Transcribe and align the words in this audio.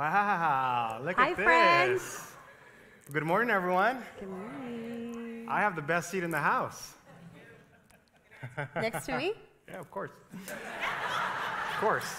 Wow, 0.00 0.98
look 1.04 1.16
Hi, 1.18 1.32
at 1.32 1.36
this. 1.36 1.44
friends. 1.44 2.32
Good 3.12 3.22
morning, 3.22 3.50
everyone. 3.50 3.98
Good 4.18 4.30
morning. 4.30 5.46
I 5.46 5.60
have 5.60 5.76
the 5.76 5.82
best 5.82 6.10
seat 6.10 6.22
in 6.22 6.30
the 6.30 6.38
house. 6.38 6.94
Next 8.76 9.04
to 9.04 9.18
me? 9.18 9.34
Yeah, 9.68 9.78
of 9.78 9.90
course. 9.90 10.10
of 10.48 11.80
course. 11.80 12.10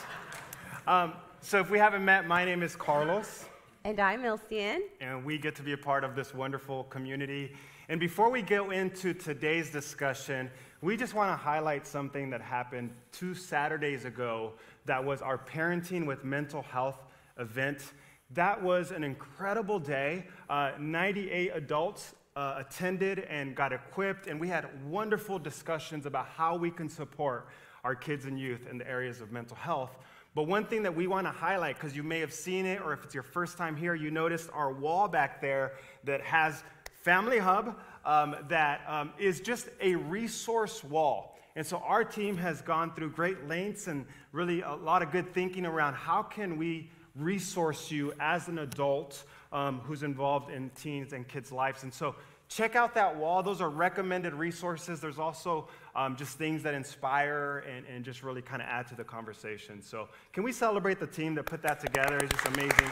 Um, 0.85 1.13
so, 1.41 1.59
if 1.59 1.71
we 1.71 1.79
haven't 1.79 2.05
met, 2.05 2.27
my 2.27 2.45
name 2.45 2.61
is 2.61 2.75
Carlos, 2.75 3.45
And 3.83 3.99
I'm 3.99 4.21
Ilsian. 4.21 4.81
and 5.01 5.25
we 5.25 5.39
get 5.39 5.55
to 5.55 5.63
be 5.63 5.71
a 5.73 5.77
part 5.77 6.03
of 6.03 6.15
this 6.15 6.35
wonderful 6.35 6.83
community. 6.83 7.55
And 7.89 7.99
before 7.99 8.29
we 8.29 8.43
go 8.43 8.69
into 8.69 9.15
today's 9.15 9.71
discussion, 9.71 10.51
we 10.83 10.95
just 10.95 11.15
want 11.15 11.31
to 11.31 11.35
highlight 11.35 11.87
something 11.87 12.29
that 12.29 12.41
happened 12.41 12.91
two 13.11 13.33
Saturdays 13.33 14.05
ago 14.05 14.53
that 14.85 15.03
was 15.03 15.23
our 15.23 15.39
Parenting 15.39 16.05
with 16.05 16.23
Mental 16.23 16.61
Health 16.61 16.99
event. 17.41 17.93
That 18.31 18.63
was 18.63 18.91
an 18.91 19.03
incredible 19.03 19.79
day. 19.79 20.27
Uh, 20.49 20.71
98 20.79 21.51
adults 21.53 22.15
uh, 22.35 22.55
attended 22.59 23.19
and 23.19 23.55
got 23.55 23.73
equipped, 23.73 24.27
and 24.27 24.39
we 24.39 24.47
had 24.47 24.69
wonderful 24.89 25.37
discussions 25.37 26.05
about 26.05 26.27
how 26.27 26.55
we 26.55 26.71
can 26.71 26.87
support 26.87 27.47
our 27.83 27.95
kids 27.95 28.25
and 28.25 28.39
youth 28.39 28.67
in 28.69 28.77
the 28.77 28.87
areas 28.87 29.19
of 29.19 29.31
mental 29.31 29.57
health. 29.57 29.97
But 30.33 30.43
one 30.43 30.65
thing 30.65 30.83
that 30.83 30.95
we 30.95 31.07
want 31.07 31.27
to 31.27 31.31
highlight, 31.31 31.75
because 31.75 31.93
you 31.93 32.03
may 32.03 32.19
have 32.19 32.31
seen 32.31 32.65
it, 32.65 32.81
or 32.81 32.93
if 32.93 33.03
it's 33.03 33.13
your 33.13 33.23
first 33.23 33.57
time 33.57 33.75
here, 33.75 33.95
you 33.95 34.11
noticed 34.11 34.49
our 34.53 34.71
wall 34.71 35.09
back 35.09 35.41
there 35.41 35.73
that 36.05 36.21
has 36.21 36.63
Family 37.01 37.39
Hub, 37.39 37.77
um, 38.05 38.35
that 38.47 38.81
um, 38.87 39.11
is 39.19 39.41
just 39.41 39.67
a 39.81 39.95
resource 39.95 40.83
wall. 40.83 41.37
And 41.55 41.67
so 41.67 41.77
our 41.77 42.05
team 42.05 42.37
has 42.37 42.61
gone 42.61 42.93
through 42.93 43.11
great 43.11 43.47
lengths 43.47 43.87
and 43.87 44.05
really 44.31 44.61
a 44.61 44.73
lot 44.73 45.01
of 45.01 45.11
good 45.11 45.33
thinking 45.33 45.65
around 45.65 45.95
how 45.95 46.23
can 46.23 46.57
we 46.57 46.89
resource 47.15 47.91
you 47.91 48.13
as 48.19 48.47
an 48.47 48.59
adult 48.59 49.23
um, 49.51 49.79
who's 49.79 50.03
involved 50.03 50.51
in 50.51 50.69
teens 50.71 51.13
and 51.13 51.27
kids' 51.27 51.51
lives. 51.51 51.83
And 51.83 51.93
so 51.93 52.15
check 52.47 52.75
out 52.75 52.93
that 52.95 53.15
wall. 53.15 53.43
Those 53.43 53.61
are 53.61 53.69
recommended 53.69 54.33
resources. 54.33 54.99
There's 54.99 55.19
also 55.19 55.67
um, 55.95 56.15
just 56.15 56.37
things 56.37 56.63
that 56.63 56.73
inspire 56.73 57.65
and, 57.69 57.85
and 57.85 58.03
just 58.05 58.23
really 58.23 58.41
kind 58.41 58.61
of 58.61 58.67
add 58.67 58.87
to 58.87 58.95
the 58.95 59.03
conversation. 59.03 59.81
So 59.81 60.07
can 60.33 60.43
we 60.43 60.51
celebrate 60.51 60.99
the 60.99 61.07
team 61.07 61.35
that 61.35 61.45
put 61.45 61.61
that 61.63 61.79
together? 61.79 62.17
It's 62.17 62.31
just 62.31 62.47
amazing. 62.47 62.89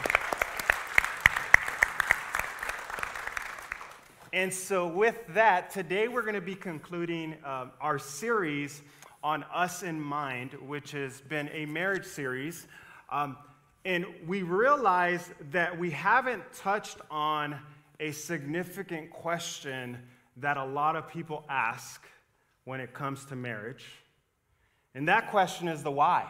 And 4.32 4.54
so, 4.54 4.86
with 4.86 5.16
that, 5.30 5.70
today 5.70 6.06
we're 6.06 6.22
going 6.22 6.36
to 6.36 6.40
be 6.40 6.54
concluding 6.54 7.34
um, 7.44 7.72
our 7.80 7.98
series 7.98 8.80
on 9.24 9.42
Us 9.52 9.82
in 9.82 10.00
Mind, 10.00 10.52
which 10.54 10.92
has 10.92 11.20
been 11.22 11.50
a 11.52 11.66
marriage 11.66 12.04
series. 12.04 12.68
Um, 13.10 13.36
and 13.84 14.04
we 14.26 14.42
realize 14.42 15.30
that 15.52 15.78
we 15.78 15.90
haven't 15.90 16.42
touched 16.54 16.98
on 17.10 17.58
a 17.98 18.12
significant 18.12 19.10
question 19.10 19.98
that 20.36 20.56
a 20.56 20.64
lot 20.64 20.96
of 20.96 21.08
people 21.08 21.44
ask 21.48 22.02
when 22.64 22.80
it 22.80 22.92
comes 22.92 23.24
to 23.26 23.36
marriage. 23.36 23.84
And 24.94 25.08
that 25.08 25.30
question 25.30 25.68
is 25.68 25.82
the 25.82 25.90
why. 25.90 26.28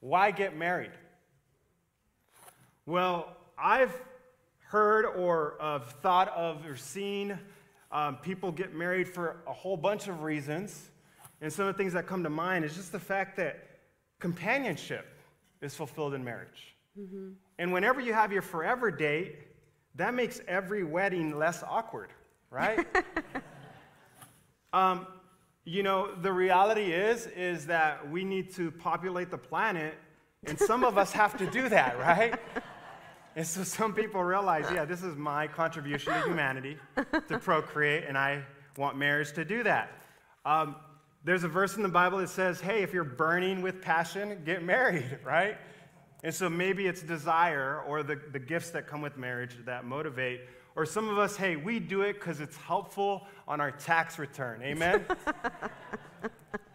Why 0.00 0.30
get 0.30 0.56
married? 0.56 0.92
Well, 2.86 3.36
I've 3.58 3.94
heard 4.58 5.04
or 5.04 5.56
uh, 5.60 5.78
thought 5.78 6.28
of 6.30 6.66
or 6.66 6.76
seen 6.76 7.38
um, 7.90 8.16
people 8.16 8.50
get 8.50 8.74
married 8.74 9.06
for 9.08 9.36
a 9.46 9.52
whole 9.52 9.76
bunch 9.76 10.08
of 10.08 10.22
reasons. 10.22 10.90
And 11.40 11.52
some 11.52 11.66
of 11.66 11.74
the 11.74 11.78
things 11.78 11.92
that 11.92 12.06
come 12.06 12.22
to 12.22 12.30
mind 12.30 12.64
is 12.64 12.74
just 12.74 12.92
the 12.92 12.98
fact 12.98 13.36
that 13.36 13.68
companionship 14.18 15.06
is 15.62 15.74
fulfilled 15.74 16.14
in 16.14 16.22
marriage. 16.22 16.76
Mm-hmm. 16.98 17.30
And 17.58 17.72
whenever 17.72 18.00
you 18.00 18.12
have 18.12 18.32
your 18.32 18.42
forever 18.42 18.90
date, 18.90 19.38
that 19.94 20.14
makes 20.14 20.40
every 20.46 20.84
wedding 20.84 21.38
less 21.38 21.62
awkward, 21.62 22.10
right? 22.50 22.86
um, 24.72 25.06
you 25.64 25.82
know, 25.82 26.14
the 26.14 26.32
reality 26.32 26.92
is 26.92 27.26
is 27.28 27.66
that 27.66 28.10
we 28.10 28.24
need 28.24 28.52
to 28.54 28.70
populate 28.70 29.30
the 29.30 29.38
planet, 29.38 29.94
and 30.44 30.58
some 30.58 30.82
of 30.82 30.98
us 30.98 31.12
have 31.12 31.36
to 31.38 31.46
do 31.46 31.68
that, 31.68 31.98
right? 31.98 32.38
And 33.34 33.46
so 33.46 33.64
some 33.64 33.94
people 33.94 34.22
realize, 34.22 34.66
yeah, 34.70 34.84
this 34.84 35.02
is 35.02 35.16
my 35.16 35.46
contribution 35.46 36.12
to 36.12 36.20
humanity 36.20 36.76
to 37.28 37.38
procreate, 37.38 38.04
and 38.06 38.18
I 38.18 38.42
want 38.76 38.98
marriage 38.98 39.32
to 39.32 39.44
do 39.44 39.62
that. 39.62 39.90
Um, 40.44 40.76
there's 41.24 41.44
a 41.44 41.48
verse 41.48 41.76
in 41.76 41.82
the 41.82 41.88
Bible 41.88 42.18
that 42.18 42.30
says, 42.30 42.60
hey, 42.60 42.82
if 42.82 42.92
you're 42.92 43.04
burning 43.04 43.62
with 43.62 43.80
passion, 43.80 44.42
get 44.44 44.62
married, 44.62 45.18
right? 45.24 45.56
And 46.24 46.34
so 46.34 46.48
maybe 46.48 46.86
it's 46.86 47.02
desire 47.02 47.82
or 47.86 48.02
the, 48.02 48.20
the 48.32 48.38
gifts 48.38 48.70
that 48.70 48.86
come 48.86 49.00
with 49.02 49.16
marriage 49.16 49.56
that 49.64 49.84
motivate. 49.84 50.42
Or 50.74 50.86
some 50.86 51.08
of 51.08 51.18
us, 51.18 51.36
hey, 51.36 51.56
we 51.56 51.78
do 51.78 52.02
it 52.02 52.14
because 52.14 52.40
it's 52.40 52.56
helpful 52.56 53.26
on 53.46 53.60
our 53.60 53.70
tax 53.70 54.18
return. 54.18 54.62
Amen? 54.62 55.04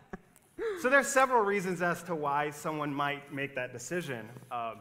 so 0.81 0.89
there's 0.89 1.07
several 1.07 1.41
reasons 1.43 1.81
as 1.81 2.03
to 2.03 2.15
why 2.15 2.51
someone 2.51 2.93
might 2.93 3.33
make 3.33 3.55
that 3.55 3.73
decision. 3.73 4.29
Um, 4.51 4.77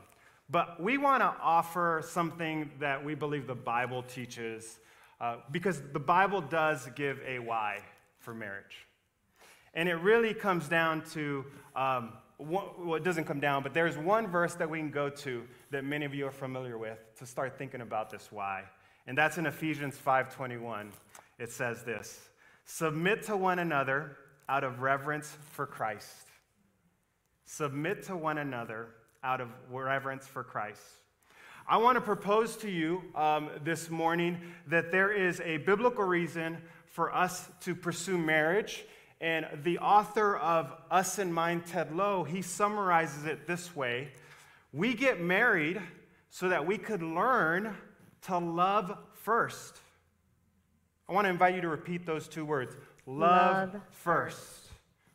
but 0.49 0.81
we 0.81 0.97
want 0.97 1.22
to 1.22 1.34
offer 1.43 2.03
something 2.06 2.71
that 2.78 3.05
we 3.05 3.15
believe 3.15 3.47
the 3.47 3.55
Bible 3.55 4.03
teaches 4.03 4.78
uh, 5.21 5.38
because 5.50 5.81
the 5.93 5.99
Bible 5.99 6.41
does 6.41 6.88
give 6.94 7.21
a 7.26 7.38
why 7.38 7.81
for 8.21 8.34
marriage. 8.34 8.85
And 9.76 9.91
it 9.91 9.97
really 9.97 10.32
comes 10.32 10.69
down 10.69 11.03
to, 11.12 11.44
um, 11.76 12.14
one, 12.38 12.64
well, 12.78 12.94
it 12.94 13.04
doesn't 13.04 13.26
come 13.26 13.41
down, 13.41 13.62
but 13.62 13.75
there's 13.75 13.97
one 13.98 14.26
verse 14.26 14.54
that 14.54 14.69
we 14.69 14.78
can 14.78 14.91
go 14.91 15.10
to 15.10 15.44
that 15.70 15.84
many 15.84 16.06
of 16.06 16.14
you 16.14 16.26
are 16.26 16.32
familiar 16.32 16.78
with 16.78 16.98
to 17.19 17.26
start 17.26 17.59
thinking 17.59 17.82
about 17.82 18.09
this 18.09 18.32
why. 18.32 18.64
And 19.06 19.16
that's 19.16 19.37
in 19.37 19.44
Ephesians 19.44 19.97
5:21. 19.98 20.92
It 21.38 21.53
says 21.53 21.84
this: 21.84 22.28
"Submit 22.64 23.25
to 23.25 23.37
one 23.37 23.59
another 23.59 24.16
out 24.48 24.64
of 24.64 24.81
reverence 24.81 25.37
for 25.53 25.66
Christ. 25.66 26.26
Submit 27.44 28.04
to 28.04 28.16
one 28.16 28.38
another 28.38 28.88
out 29.22 29.43
of 29.43 29.50
reverence 29.70 30.26
for 30.26 30.43
Christ." 30.43 30.82
I 31.69 31.76
want 31.78 31.97
to 31.97 32.00
propose 32.00 32.56
to 32.58 32.70
you 32.70 33.03
um, 33.14 33.50
this 33.62 33.91
morning 33.91 34.41
that 34.69 34.91
there 34.91 35.12
is 35.12 35.41
a 35.41 35.58
biblical 35.58 36.04
reason 36.04 36.62
for 36.87 37.14
us 37.14 37.50
to 37.62 37.75
pursue 37.75 38.16
marriage 38.16 38.84
and 39.21 39.47
the 39.62 39.78
author 39.78 40.37
of 40.37 40.72
Us 40.91 41.19
in 41.19 41.32
Mind, 41.32 41.66
Ted 41.66 41.94
Lowe, 41.94 42.25
he 42.25 42.43
summarizes 42.43 43.25
it 43.25 43.47
this 43.47 43.75
way 43.75 44.09
We 44.72 44.94
get 44.94 45.21
married 45.21 45.81
so 46.31 46.49
that 46.49 46.66
we 46.66 46.77
could 46.77 47.03
learn 47.03 47.75
to 48.22 48.38
love 48.38 48.97
first. 49.15 49.78
I 51.09 51.12
want 51.12 51.25
to 51.26 51.31
invite 51.31 51.55
you 51.55 51.60
to 51.62 51.69
repeat 51.69 52.05
those 52.05 52.28
two 52.28 52.44
words 52.44 52.76
love, 53.06 53.72
love 53.75 53.82
first. 53.91 54.38
first. 54.38 54.62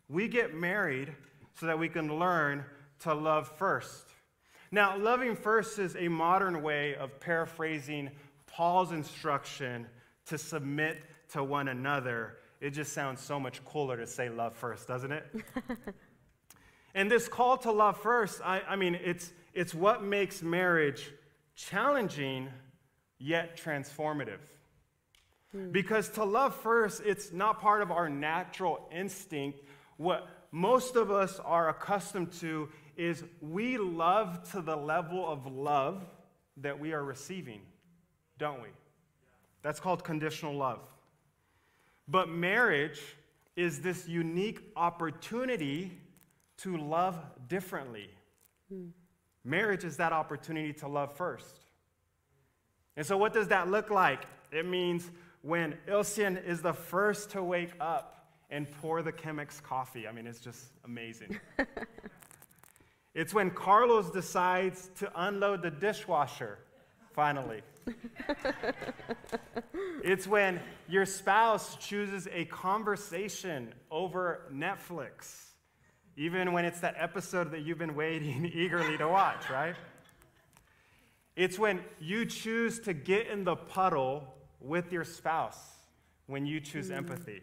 We 0.10 0.28
get 0.28 0.56
married 0.56 1.14
so 1.60 1.66
that 1.68 1.78
we 1.78 1.90
can 1.90 2.18
learn 2.18 2.66
to 3.02 3.14
love 3.14 3.48
first. 3.48 4.08
Now, 4.72 4.98
loving 4.98 5.36
first 5.36 5.80
is 5.80 5.96
a 5.96 6.08
modern 6.08 6.62
way 6.62 6.96
of 6.96 7.20
paraphrasing 7.20 8.10
Paul's 8.48 8.92
instruction 8.92 9.86
to 10.28 10.38
submit 10.38 11.04
to 11.34 11.44
one 11.44 11.68
another 11.68 12.38
it 12.62 12.72
just 12.72 12.94
sounds 12.94 13.20
so 13.20 13.40
much 13.40 13.66
cooler 13.66 13.98
to 13.98 14.06
say 14.06 14.30
love 14.30 14.56
first, 14.56 14.88
doesn't 14.88 15.12
it? 15.12 15.26
and 16.96 17.10
this 17.10 17.28
call 17.28 17.58
to 17.58 17.72
love 17.72 18.00
first, 18.00 18.40
I, 18.46 18.62
I 18.62 18.76
mean, 18.76 18.98
it's, 19.04 19.34
it's 19.54 19.74
what 19.74 20.04
makes 20.04 20.44
marriage 20.44 21.12
challenging 21.56 22.50
yet 23.18 23.58
transformative. 23.58 24.40
Hmm. 25.52 25.72
Because 25.72 26.10
to 26.10 26.24
love 26.24 26.56
first, 26.56 27.02
it's 27.04 27.32
not 27.32 27.60
part 27.60 27.82
of 27.82 27.92
our 27.92 28.10
natural 28.10 28.88
instinct. 28.96 29.60
What 29.98 30.28
most 30.52 30.96
of 30.96 31.10
us 31.10 31.40
are 31.40 31.70
accustomed 31.70 32.32
to 32.34 32.70
is 32.96 33.24
we 33.42 33.80
love 33.80 34.50
to 34.52 34.62
the 34.62 34.76
level 34.76 35.28
of 35.28 35.48
love 35.48 36.06
that 36.58 36.80
we 36.80 36.94
are 36.94 37.04
receiving, 37.04 37.62
don't 38.38 38.62
we? 38.62 38.70
That's 39.64 39.80
called 39.80 40.04
conditional 40.04 40.56
love. 40.56 40.82
But 42.12 42.28
marriage 42.28 43.02
is 43.56 43.80
this 43.80 44.08
unique 44.08 44.60
opportunity 44.76 45.98
to 46.58 46.76
love 46.78 47.18
differently. 47.48 48.10
Hmm. 48.70 48.88
Marriage 49.46 49.86
is 49.86 49.98
that 49.98 50.12
opportunity 50.12 50.74
to 50.74 50.90
love 50.90 51.16
first. 51.16 51.66
And 52.98 53.06
so, 53.06 53.18
what 53.18 53.34
does 53.34 53.48
that 53.48 53.70
look 53.70 53.90
like? 53.90 54.26
It 54.52 54.66
means 54.68 55.10
when 55.42 55.76
Ilsian 55.88 56.46
is 56.46 56.62
the 56.62 56.74
first 56.74 57.32
to 57.32 57.42
wake 57.42 57.72
up 57.80 58.28
and 58.50 58.70
pour 58.82 59.02
the 59.02 59.14
Chemex 59.14 59.64
coffee. 59.64 60.06
I 60.06 60.12
mean, 60.12 60.28
it's 60.28 60.42
just 60.42 60.66
amazing. 60.84 61.40
it's 63.16 63.34
when 63.34 63.50
Carlos 63.52 64.12
decides 64.12 64.90
to 65.00 65.10
unload 65.16 65.62
the 65.62 65.72
dishwasher, 65.72 66.60
finally. 67.14 67.62
it's 70.04 70.28
when 70.28 70.60
your 70.88 71.06
spouse 71.06 71.78
chooses 71.78 72.28
a 72.32 72.46
conversation 72.46 73.74
over 73.90 74.42
Netflix, 74.54 75.50
even 76.16 76.54
when 76.54 76.66
it's 76.66 76.80
that 76.82 76.96
episode 76.98 77.52
that 77.52 77.62
you've 77.62 77.78
been 77.78 77.96
waiting 77.96 78.46
eagerly 78.54 78.98
to 78.98 79.08
watch, 79.08 79.50
right? 79.50 79.76
It's 81.36 81.58
when 81.58 81.82
you 82.00 82.26
choose 82.26 82.80
to 82.82 82.94
get 82.94 83.28
in 83.28 83.44
the 83.44 83.56
puddle 83.56 84.34
with 84.60 84.92
your 84.92 85.04
spouse, 85.04 85.60
when 86.28 86.46
you 86.46 86.60
choose 86.60 86.90
mm. 86.90 86.98
empathy. 86.98 87.42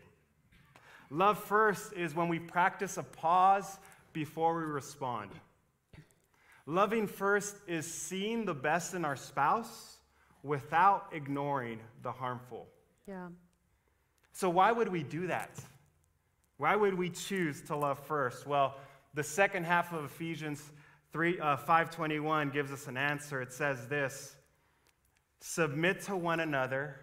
Love 1.10 1.38
first 1.42 1.92
is 1.94 2.14
when 2.14 2.28
we 2.28 2.38
practice 2.38 2.96
a 2.98 3.02
pause 3.02 3.78
before 4.12 4.56
we 4.56 4.64
respond. 4.64 5.30
Loving 6.66 7.06
first 7.06 7.56
is 7.66 7.90
seeing 7.90 8.44
the 8.44 8.54
best 8.54 8.92
in 8.92 9.04
our 9.04 9.16
spouse 9.16 9.97
without 10.42 11.08
ignoring 11.12 11.80
the 12.02 12.12
harmful. 12.12 12.66
Yeah. 13.06 13.28
So 14.32 14.48
why 14.48 14.72
would 14.72 14.88
we 14.88 15.02
do 15.02 15.26
that? 15.26 15.50
Why 16.58 16.76
would 16.76 16.94
we 16.94 17.10
choose 17.10 17.62
to 17.62 17.76
love 17.76 17.98
first? 18.06 18.46
Well, 18.46 18.76
the 19.14 19.22
second 19.22 19.64
half 19.64 19.92
of 19.92 20.04
Ephesians 20.04 20.62
3, 21.12 21.40
uh, 21.40 21.56
521 21.56 22.50
gives 22.50 22.70
us 22.70 22.86
an 22.86 22.96
answer. 22.96 23.40
It 23.40 23.52
says 23.52 23.86
this 23.88 24.36
Submit 25.40 26.02
to 26.02 26.16
one 26.16 26.40
another 26.40 26.96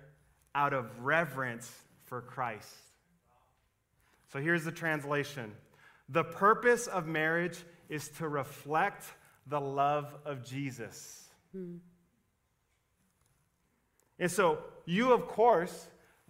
out 0.53 0.73
of 0.73 1.03
reverence 1.03 1.71
for 2.03 2.21
Christ. 2.21 2.69
So 4.31 4.39
here's 4.39 4.63
the 4.63 4.71
translation 4.71 5.53
The 6.09 6.23
purpose 6.23 6.87
of 6.87 7.07
marriage 7.07 7.57
is 7.89 8.09
to 8.17 8.27
reflect 8.27 9.05
the 9.47 9.61
love 9.61 10.13
of 10.25 10.43
Jesus. 10.43 11.29
And 14.19 14.31
so, 14.31 14.59
you, 14.85 15.13
of 15.13 15.27
course, 15.27 15.87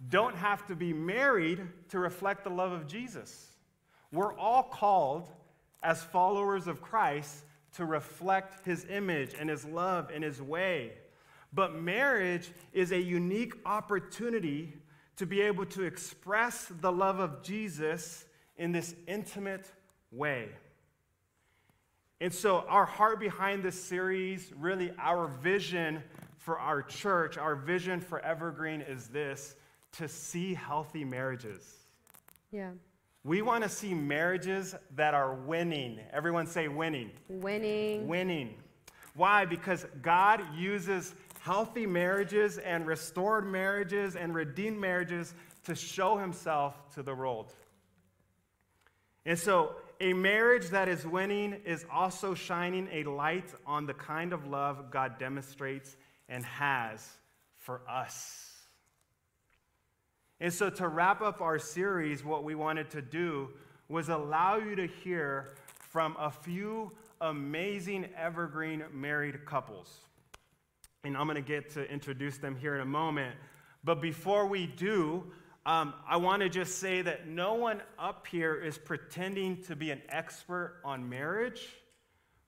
don't 0.08 0.36
have 0.36 0.66
to 0.66 0.76
be 0.76 0.92
married 0.92 1.60
to 1.90 1.98
reflect 1.98 2.44
the 2.44 2.50
love 2.50 2.72
of 2.72 2.86
Jesus. 2.86 3.50
We're 4.12 4.36
all 4.36 4.64
called, 4.64 5.30
as 5.82 6.02
followers 6.02 6.66
of 6.66 6.80
Christ, 6.80 7.44
to 7.74 7.84
reflect 7.84 8.64
his 8.64 8.86
image 8.88 9.34
and 9.38 9.48
his 9.48 9.64
love 9.64 10.10
and 10.12 10.24
his 10.24 10.40
way. 10.40 10.92
But 11.52 11.74
marriage 11.74 12.50
is 12.72 12.92
a 12.92 13.00
unique 13.00 13.54
opportunity 13.64 14.74
to 15.16 15.26
be 15.26 15.40
able 15.40 15.66
to 15.66 15.82
express 15.82 16.70
the 16.80 16.92
love 16.92 17.18
of 17.18 17.42
Jesus 17.42 18.24
in 18.56 18.72
this 18.72 18.94
intimate 19.06 19.70
way. 20.10 20.48
And 22.20 22.32
so, 22.32 22.64
our 22.68 22.86
heart 22.86 23.20
behind 23.20 23.62
this 23.62 23.82
series, 23.82 24.50
really 24.58 24.90
our 24.98 25.28
vision 25.28 26.02
for 26.46 26.60
our 26.60 26.80
church, 26.80 27.36
our 27.36 27.56
vision 27.56 28.00
for 28.00 28.20
Evergreen 28.20 28.80
is 28.80 29.08
this 29.08 29.56
to 29.90 30.06
see 30.06 30.54
healthy 30.54 31.04
marriages. 31.04 31.78
Yeah. 32.52 32.70
We 33.24 33.42
want 33.42 33.64
to 33.64 33.68
see 33.68 33.94
marriages 33.94 34.76
that 34.94 35.12
are 35.12 35.34
winning. 35.34 35.98
Everyone 36.12 36.46
say 36.46 36.68
winning. 36.68 37.10
Winning. 37.28 38.06
Winning. 38.06 38.54
Why? 39.16 39.44
Because 39.44 39.86
God 40.02 40.40
uses 40.56 41.16
healthy 41.40 41.84
marriages 41.84 42.58
and 42.58 42.86
restored 42.86 43.44
marriages 43.44 44.14
and 44.14 44.32
redeemed 44.32 44.78
marriages 44.78 45.34
to 45.64 45.74
show 45.74 46.16
himself 46.16 46.76
to 46.94 47.02
the 47.02 47.12
world. 47.12 47.52
And 49.24 49.36
so, 49.36 49.74
a 50.00 50.12
marriage 50.12 50.68
that 50.68 50.88
is 50.88 51.04
winning 51.04 51.54
is 51.64 51.84
also 51.90 52.34
shining 52.34 52.86
a 52.92 53.02
light 53.02 53.52
on 53.66 53.86
the 53.86 53.94
kind 53.94 54.32
of 54.32 54.46
love 54.46 54.92
God 54.92 55.18
demonstrates 55.18 55.96
and 56.28 56.44
has 56.44 57.06
for 57.56 57.82
us. 57.88 58.52
And 60.40 60.52
so, 60.52 60.68
to 60.68 60.88
wrap 60.88 61.22
up 61.22 61.40
our 61.40 61.58
series, 61.58 62.24
what 62.24 62.44
we 62.44 62.54
wanted 62.54 62.90
to 62.90 63.02
do 63.02 63.48
was 63.88 64.08
allow 64.08 64.56
you 64.56 64.76
to 64.76 64.86
hear 64.86 65.54
from 65.78 66.16
a 66.18 66.30
few 66.30 66.92
amazing 67.20 68.06
evergreen 68.16 68.84
married 68.92 69.46
couples. 69.46 70.00
And 71.04 71.16
I'm 71.16 71.26
going 71.26 71.36
to 71.36 71.40
get 71.40 71.70
to 71.70 71.90
introduce 71.90 72.36
them 72.38 72.56
here 72.56 72.74
in 72.74 72.80
a 72.82 72.86
moment. 72.86 73.34
But 73.84 74.02
before 74.02 74.46
we 74.46 74.66
do, 74.66 75.24
um, 75.64 75.94
I 76.08 76.16
want 76.16 76.42
to 76.42 76.48
just 76.48 76.78
say 76.78 77.02
that 77.02 77.28
no 77.28 77.54
one 77.54 77.80
up 77.98 78.26
here 78.26 78.54
is 78.54 78.76
pretending 78.76 79.62
to 79.62 79.76
be 79.76 79.90
an 79.90 80.02
expert 80.08 80.80
on 80.84 81.08
marriage. 81.08 81.60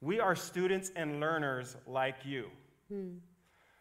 We 0.00 0.20
are 0.20 0.36
students 0.36 0.92
and 0.94 1.20
learners 1.20 1.76
like 1.86 2.16
you. 2.24 2.50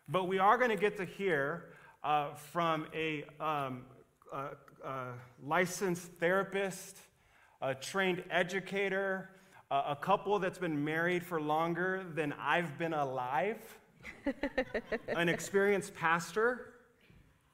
But 0.10 0.30
we 0.30 0.40
are 0.40 0.58
going 0.58 0.70
to 0.70 0.78
get 0.78 0.96
to 0.98 1.06
hear 1.06 1.66
uh, 2.02 2.34
from 2.34 2.88
a, 2.94 3.26
um, 3.42 3.82
a, 4.32 4.50
a 4.86 5.06
licensed 5.44 6.12
therapist, 6.20 6.98
a 7.62 7.76
trained 7.76 8.24
educator, 8.30 9.30
a, 9.70 9.76
a 9.90 9.98
couple 10.00 10.40
that's 10.40 10.60
been 10.60 10.82
married 10.82 11.26
for 11.26 11.42
longer 11.42 12.06
than 12.16 12.34
I've 12.40 12.78
been 12.78 12.94
alive, 12.94 13.58
an 15.10 15.28
experienced 15.28 15.94
pastor, 15.94 16.74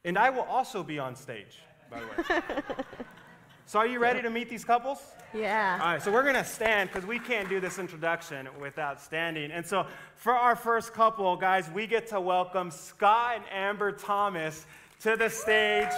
and 0.05 0.15
I 0.15 0.29
will 0.29 0.44
also 0.44 0.83
be 0.83 1.00
on 1.00 1.15
stage, 1.15 1.59
by 1.89 2.01
the 2.01 2.05
way. 2.05 2.63
so, 3.65 3.80
are 3.80 3.88
you 3.88 4.00
ready 4.00 4.21
to 4.21 4.30
meet 4.30 4.50
these 4.50 4.65
couples? 4.65 5.00
Yeah. 5.33 5.80
All 5.81 5.94
right, 5.94 6.01
so 6.01 6.12
we're 6.12 6.24
going 6.24 6.36
to 6.36 6.44
stand 6.44 6.92
because 6.92 7.07
we 7.07 7.18
can't 7.18 7.48
do 7.50 7.60
this 7.60 7.80
introduction 7.80 8.48
without 8.60 9.01
standing. 9.01 9.51
And 9.51 9.65
so, 9.65 9.88
for 10.15 10.33
our 10.33 10.56
first 10.56 10.94
couple, 10.94 11.36
guys, 11.38 11.69
we 11.71 11.88
get 11.88 12.07
to 12.07 12.19
welcome 12.19 12.69
Scott 12.69 13.38
and 13.38 13.45
Amber 13.51 13.92
Thomas 13.92 14.65
to 15.01 15.15
the 15.15 15.30
stage. 15.30 15.92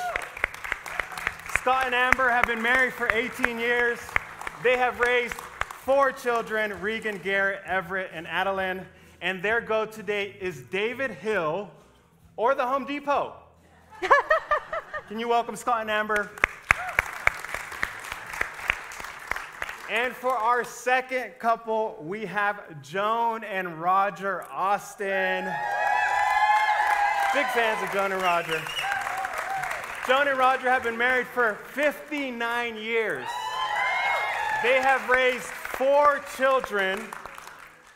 Scott 1.57 1.87
and 1.87 1.95
Amber 1.95 2.29
have 2.29 2.45
been 2.45 2.61
married 2.61 2.93
for 2.93 3.09
18 3.11 3.57
years. 3.57 3.99
They 4.63 4.77
have 4.77 4.99
raised 4.99 5.33
four 5.33 6.11
children 6.11 6.79
Regan, 6.79 7.19
Garrett, 7.23 7.61
Everett, 7.65 8.11
and 8.13 8.27
Adeline. 8.27 8.85
And 9.21 9.41
their 9.41 9.59
go 9.59 9.85
to 9.85 10.03
date 10.03 10.35
is 10.39 10.61
David 10.61 11.11
Hill 11.11 11.71
or 12.37 12.53
the 12.53 12.65
Home 12.65 12.85
Depot. 12.85 13.33
Can 15.07 15.19
you 15.19 15.27
welcome 15.27 15.55
Scott 15.55 15.81
and 15.81 15.91
Amber? 15.91 16.29
And 19.89 20.15
for 20.15 20.31
our 20.31 20.63
second 20.63 21.37
couple, 21.37 21.95
we 22.01 22.25
have 22.25 22.81
Joan 22.81 23.43
and 23.43 23.79
Roger 23.79 24.43
Austin. 24.51 25.45
Big 27.35 27.45
fans 27.47 27.83
of 27.83 27.91
Joan 27.93 28.11
and 28.11 28.21
Roger. 28.21 28.59
Joan 30.07 30.27
and 30.27 30.39
Roger 30.39 30.71
have 30.71 30.81
been 30.81 30.97
married 30.97 31.27
for 31.27 31.59
59 31.73 32.77
years. 32.77 33.27
They 34.63 34.81
have 34.81 35.07
raised 35.07 35.43
four 35.43 36.23
children. 36.35 37.07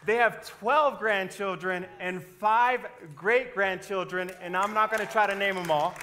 They 0.05 0.17
have 0.17 0.45
12 0.59 0.99
grandchildren 0.99 1.87
and 1.99 2.21
five 2.21 2.85
great 3.15 3.55
grandchildren, 3.55 4.29
and 4.41 4.55
I'm 4.55 4.75
not 4.75 4.91
going 4.91 5.05
to 5.05 5.11
try 5.11 5.25
to 5.25 5.35
name 5.35 5.55
them 5.55 5.71
all. 5.71 5.95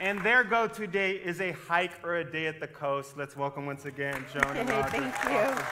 And 0.00 0.20
their 0.22 0.44
go 0.44 0.68
to 0.68 0.86
date 0.86 1.22
is 1.24 1.40
a 1.40 1.50
hike 1.52 1.92
or 2.04 2.16
a 2.16 2.24
day 2.24 2.46
at 2.46 2.60
the 2.60 2.68
coast. 2.68 3.16
Let's 3.16 3.36
welcome 3.36 3.66
once 3.66 3.84
again 3.84 4.24
Joan 4.32 4.56
and 4.56 4.70
Roger. 4.70 4.90
thank 4.90 5.24
you. 5.24 5.64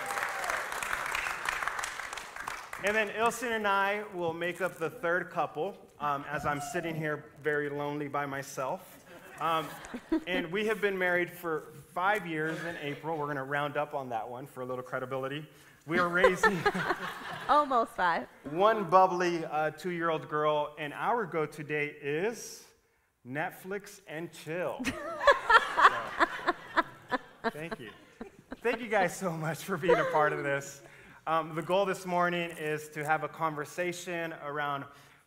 And 2.84 2.94
then 2.96 3.08
Ilson 3.10 3.52
and 3.54 3.66
I 3.68 4.02
will 4.14 4.32
make 4.32 4.60
up 4.60 4.78
the 4.78 4.90
third 4.90 5.30
couple 5.30 5.76
um, 6.00 6.24
as 6.30 6.44
I'm 6.44 6.60
sitting 6.60 6.94
here 6.94 7.24
very 7.42 7.68
lonely 7.68 8.08
by 8.08 8.26
myself. 8.26 8.98
Um, 9.40 9.66
and 10.26 10.50
we 10.50 10.66
have 10.66 10.80
been 10.80 10.98
married 10.98 11.30
for 11.30 11.72
five 11.94 12.26
years 12.26 12.58
in 12.68 12.76
April. 12.82 13.16
We're 13.16 13.26
going 13.26 13.36
to 13.36 13.44
round 13.44 13.76
up 13.76 13.94
on 13.94 14.08
that 14.08 14.28
one 14.28 14.46
for 14.46 14.62
a 14.62 14.64
little 14.64 14.82
credibility. 14.82 15.46
We 15.86 15.98
are 16.00 16.08
raising 16.08 16.58
Almost 17.48 17.92
five. 17.92 18.26
one 18.50 18.84
bubbly 18.84 19.44
uh, 19.44 19.70
two 19.70 19.90
year 19.90 20.10
old 20.10 20.28
girl, 20.28 20.74
and 20.78 20.92
our 20.94 21.24
go 21.26 21.46
to 21.46 21.62
date 21.62 21.98
is 22.02 22.64
Netflix 23.28 24.00
and 24.08 24.30
chill. 24.32 24.82
So, 25.76 27.50
thank 27.50 27.78
you. 27.78 27.90
Thank 28.62 28.80
you 28.80 28.88
guys 28.88 29.14
so 29.14 29.30
much 29.30 29.58
for 29.58 29.76
being 29.76 29.98
a 29.98 30.04
part 30.04 30.32
of 30.32 30.42
this. 30.42 30.80
Um, 31.26 31.54
the 31.54 31.62
goal 31.62 31.84
this 31.84 32.06
morning 32.06 32.50
is 32.58 32.88
to 32.90 33.04
have 33.04 33.22
a 33.22 33.28
conversation 33.28 34.34
around 34.44 34.84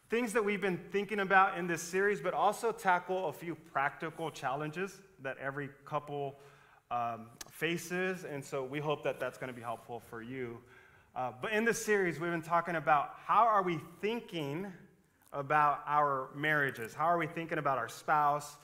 things 0.09 0.33
that 0.33 0.43
we've 0.43 0.59
been 0.59 0.79
thinking 0.91 1.19
about 1.19 1.57
in 1.57 1.67
this 1.67 1.81
series, 1.81 2.19
but 2.19 2.33
also 2.33 2.71
tackle 2.71 3.29
a 3.29 3.33
few 3.33 3.53
practical 3.53 4.31
challenges 4.31 4.99
that 5.21 5.37
every 5.37 5.69
couple 5.85 6.39
um, 6.89 7.27
faces. 7.51 8.25
And 8.25 8.43
so 8.43 8.63
we 8.63 8.79
hope 8.79 9.03
that 9.03 9.19
that's 9.19 9.37
going 9.37 9.49
to 9.49 9.55
be 9.55 9.61
helpful 9.61 10.01
for 10.09 10.21
you. 10.21 10.57
Uh, 11.15 11.31
but 11.41 11.51
in 11.51 11.63
this 11.63 11.83
series, 11.83 12.19
we've 12.19 12.31
been 12.31 12.41
talking 12.41 12.75
about 12.75 13.11
how 13.25 13.45
are 13.45 13.61
we 13.61 13.79
thinking 14.01 14.67
about 15.33 15.81
our 15.85 16.29
marriages? 16.35 16.93
How 16.93 17.05
are 17.05 17.17
we 17.17 17.27
thinking 17.27 17.57
about 17.57 17.77
our 17.77 17.89
spouse, 17.89 18.57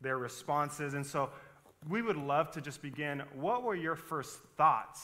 their 0.00 0.18
responses? 0.18 0.94
And 0.94 1.04
so 1.04 1.30
we 1.88 2.02
would 2.02 2.16
love 2.16 2.50
to 2.52 2.60
just 2.60 2.82
begin. 2.82 3.22
What 3.34 3.62
were 3.62 3.74
your 3.74 3.96
first 3.96 4.38
thoughts 4.56 5.02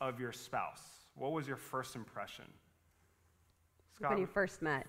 of 0.00 0.18
your 0.18 0.32
spouse? 0.32 0.82
What 1.14 1.32
was 1.32 1.46
your 1.46 1.56
first 1.56 1.96
impression? 1.96 2.46
Scott, 3.96 4.10
When 4.10 4.18
you 4.18 4.26
first 4.26 4.62
met. 4.62 4.86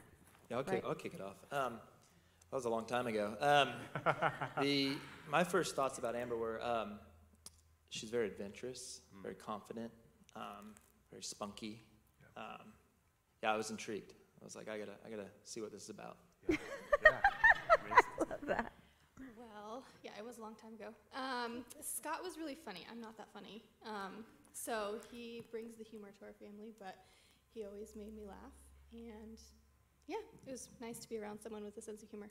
Yeah, 0.49 0.57
I'll, 0.57 0.63
Right. 0.63 0.75
kick, 0.75 0.85
I'll 0.85 0.95
kick 0.95 1.13
it 1.13 1.21
off. 1.21 1.37
Um, 1.51 1.79
that 2.49 2.55
was 2.55 2.65
a 2.65 2.69
long 2.69 2.85
time 2.85 3.07
ago. 3.07 3.35
Um, 3.39 4.13
the, 4.61 4.93
my 5.29 5.43
first 5.43 5.75
thoughts 5.75 5.99
about 5.99 6.15
Amber 6.15 6.35
were 6.37 6.61
um, 6.61 6.99
she's 7.89 8.09
very 8.09 8.27
adventurous, 8.27 9.01
very 9.21 9.35
confident, 9.35 9.91
um, 10.35 10.75
very 11.09 11.23
spunky. 11.23 11.81
Um, 12.37 12.73
yeah, 13.43 13.53
I 13.53 13.57
was 13.57 13.69
intrigued. 13.71 14.13
I 14.41 14.45
was 14.45 14.55
like, 14.55 14.67
I 14.67 14.77
gotta, 14.77 14.97
I 15.05 15.09
gotta 15.09 15.29
see 15.43 15.61
what 15.61 15.71
this 15.71 15.83
is 15.83 15.89
about. 15.89 16.17
Yeah. 16.49 16.57
Amazing. 17.79 18.05
Love 18.29 18.45
that. 18.47 18.71
Well, 19.37 19.83
yeah, 20.03 20.11
it 20.17 20.25
was 20.25 20.39
a 20.39 20.41
long 20.41 20.55
time 20.55 20.73
ago. 20.73 20.89
Um, 21.15 21.63
Scott 21.81 22.23
was 22.23 22.37
really 22.37 22.55
funny. 22.55 22.85
I'm 22.91 22.99
not 22.99 23.17
that 23.17 23.27
funny. 23.33 23.63
Um, 23.85 24.25
so 24.53 24.95
he 25.11 25.43
brings 25.51 25.75
the 25.75 25.83
humor 25.83 26.09
to 26.19 26.25
our 26.25 26.33
family, 26.33 26.73
but 26.79 26.97
he 27.53 27.65
always 27.65 27.95
made 27.95 28.15
me 28.15 28.23
laugh. 28.27 28.53
And 28.93 29.37
yeah, 30.07 30.17
it 30.47 30.51
was 30.51 30.69
nice 30.81 30.99
to 30.99 31.09
be 31.09 31.17
around 31.17 31.39
someone 31.39 31.63
with 31.63 31.77
a 31.77 31.81
sense 31.81 32.03
of 32.03 32.09
humor. 32.09 32.29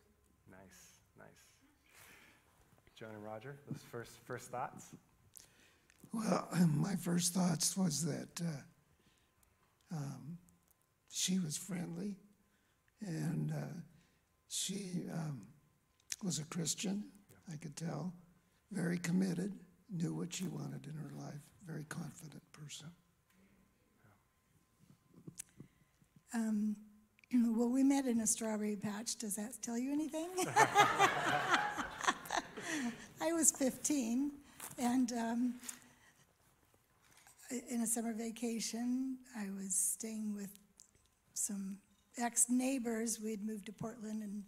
Nice, 0.50 1.00
nice. 1.18 1.28
Joan 2.94 3.14
and 3.14 3.24
Roger, 3.24 3.56
those 3.70 3.82
first 3.90 4.12
first 4.24 4.50
thoughts. 4.50 4.94
Well, 6.12 6.48
my 6.74 6.96
first 6.96 7.34
thoughts 7.34 7.76
was 7.76 8.04
that 8.04 8.40
uh, 8.42 9.96
um, 9.96 10.38
she 11.10 11.38
was 11.38 11.56
friendly, 11.56 12.16
and 13.00 13.52
uh, 13.52 13.80
she 14.48 15.04
um, 15.12 15.42
was 16.22 16.38
a 16.38 16.44
Christian. 16.44 17.04
I 17.52 17.56
could 17.56 17.76
tell, 17.76 18.12
very 18.70 18.98
committed, 18.98 19.52
knew 19.90 20.14
what 20.14 20.32
she 20.32 20.46
wanted 20.46 20.86
in 20.86 20.94
her 20.94 21.10
life. 21.18 21.40
Very 21.66 21.84
confident 21.88 22.42
person. 22.52 22.86
Um, 26.32 26.76
well, 27.56 27.68
we 27.68 27.82
met 27.82 28.06
in 28.06 28.20
a 28.20 28.26
strawberry 28.26 28.76
patch. 28.76 29.16
Does 29.16 29.34
that 29.36 29.54
tell 29.62 29.76
you 29.76 29.92
anything? 29.92 30.28
I 33.20 33.32
was 33.32 33.50
15, 33.50 34.30
and 34.78 35.12
um, 35.12 35.54
in 37.68 37.80
a 37.80 37.86
summer 37.86 38.12
vacation, 38.12 39.18
I 39.36 39.48
was 39.56 39.74
staying 39.74 40.34
with 40.36 40.50
some 41.40 41.78
ex 42.18 42.46
neighbors. 42.48 43.20
We'd 43.22 43.46
moved 43.46 43.66
to 43.66 43.72
Portland, 43.72 44.22
and, 44.22 44.42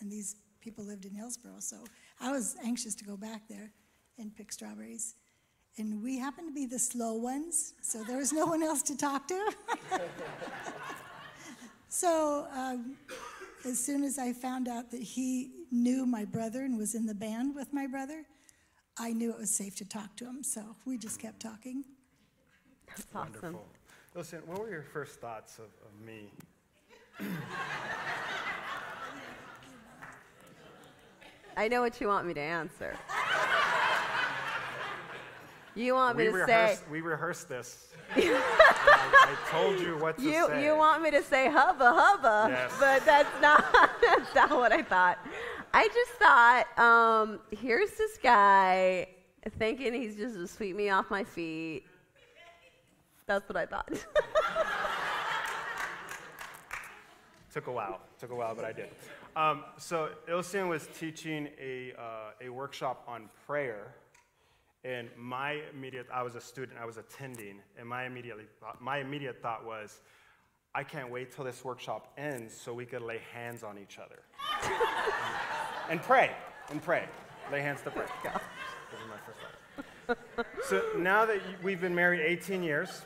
and 0.00 0.10
these 0.10 0.36
people 0.60 0.84
lived 0.84 1.04
in 1.04 1.14
Hillsboro. 1.14 1.54
So 1.60 1.84
I 2.20 2.30
was 2.30 2.56
anxious 2.64 2.94
to 2.96 3.04
go 3.04 3.16
back 3.16 3.48
there 3.48 3.72
and 4.18 4.34
pick 4.34 4.52
strawberries. 4.52 5.14
And 5.78 6.02
we 6.02 6.18
happened 6.18 6.48
to 6.48 6.54
be 6.54 6.66
the 6.66 6.78
slow 6.78 7.14
ones, 7.14 7.74
so 7.82 8.02
there 8.02 8.16
was 8.16 8.32
no 8.32 8.46
one 8.46 8.62
else 8.62 8.82
to 8.84 8.96
talk 8.96 9.28
to. 9.28 9.52
So 11.96 12.46
um, 12.52 12.96
as 13.64 13.78
soon 13.78 14.04
as 14.04 14.18
I 14.18 14.34
found 14.34 14.68
out 14.68 14.90
that 14.90 15.00
he 15.00 15.50
knew 15.70 16.04
my 16.04 16.26
brother 16.26 16.60
and 16.60 16.76
was 16.76 16.94
in 16.94 17.06
the 17.06 17.14
band 17.14 17.54
with 17.54 17.72
my 17.72 17.86
brother, 17.86 18.24
I 18.98 19.14
knew 19.14 19.30
it 19.30 19.38
was 19.38 19.48
safe 19.50 19.76
to 19.76 19.88
talk 19.88 20.14
to 20.16 20.26
him. 20.26 20.42
So 20.42 20.76
we 20.84 20.98
just 20.98 21.18
kept 21.18 21.40
talking. 21.40 21.84
That's 22.86 23.06
awesome. 23.14 23.32
Wonderful. 23.32 23.66
Listen, 24.16 24.40
what 24.46 24.58
were 24.60 24.70
your 24.70 24.82
first 24.82 25.20
thoughts 25.20 25.58
of, 25.58 25.66
of 25.84 26.00
me? 26.06 26.30
I 31.58 31.68
know 31.68 31.82
what 31.82 32.00
you 32.00 32.08
want 32.08 32.26
me 32.26 32.32
to 32.32 32.40
answer. 32.40 32.96
You 35.74 35.92
want 35.92 36.16
we 36.16 36.28
me 36.28 36.32
to 36.32 36.46
say 36.46 36.62
rehearsed, 36.62 36.88
we 36.90 37.02
rehearsed 37.02 37.48
this. 37.50 37.88
I, 38.16 39.36
I 39.36 39.36
told 39.50 39.78
you 39.80 39.98
what 39.98 40.16
to 40.16 40.24
you 40.24 40.46
say. 40.46 40.64
you 40.64 40.74
want 40.74 41.02
me 41.02 41.10
to 41.10 41.22
say 41.22 41.50
hubba 41.50 41.92
hubba, 41.94 42.46
Yes. 42.50 42.72
but 42.80 43.04
that's 43.04 43.42
not 43.42 43.66
that's 44.00 44.34
not 44.34 44.50
what 44.50 44.72
I 44.72 44.82
thought. 44.82 45.18
I 45.74 45.88
just 45.88 46.12
thought, 46.12 46.64
um, 46.78 47.40
here's 47.50 47.90
this 47.90 48.16
guy 48.22 49.08
thinking 49.58 49.92
he's 49.92 50.16
just 50.16 50.36
to 50.36 50.48
sweep 50.48 50.74
me 50.74 50.88
off 50.88 51.10
my 51.10 51.24
feet. 51.24 51.84
That's 53.26 53.48
what 53.48 53.56
I 53.56 53.66
thought. 53.66 53.90
Took 57.52 57.66
a 57.66 57.72
while. 57.72 58.00
Took 58.20 58.30
a 58.30 58.34
while, 58.34 58.54
but 58.54 58.64
I 58.64 58.72
did. 58.72 58.88
Um, 59.34 59.64
so 59.78 60.10
Ilsen 60.28 60.68
was 60.68 60.88
teaching 60.98 61.48
a, 61.60 61.92
uh, 61.98 62.46
a 62.46 62.48
workshop 62.50 63.02
on 63.08 63.28
prayer, 63.46 63.94
and 64.84 65.08
my 65.16 65.62
immediate 65.74 66.06
I 66.12 66.22
was 66.22 66.36
a 66.36 66.40
student. 66.40 66.78
I 66.80 66.84
was 66.84 66.98
attending, 66.98 67.60
and 67.78 67.88
my 67.88 68.04
immediately 68.04 68.44
thought, 68.60 68.80
my 68.80 68.98
immediate 68.98 69.42
thought 69.42 69.64
was, 69.66 70.00
I 70.74 70.84
can't 70.84 71.10
wait 71.10 71.34
till 71.34 71.44
this 71.44 71.64
workshop 71.64 72.12
ends 72.16 72.54
so 72.54 72.72
we 72.74 72.84
could 72.84 73.02
lay 73.02 73.20
hands 73.32 73.64
on 73.64 73.78
each 73.78 73.98
other 73.98 74.20
and 75.90 76.02
pray 76.02 76.30
and 76.70 76.82
pray, 76.82 77.06
lay 77.50 77.62
hands 77.62 77.80
to 77.82 77.90
pray. 77.90 78.06
That 78.22 78.42
was 78.92 79.00
my 79.08 79.16
first 79.26 79.38
thought. 79.40 79.56
So 80.68 80.82
now 80.98 81.24
that 81.24 81.40
we've 81.62 81.80
been 81.80 81.94
married 81.94 82.20
18 82.20 82.62
years, 82.62 83.02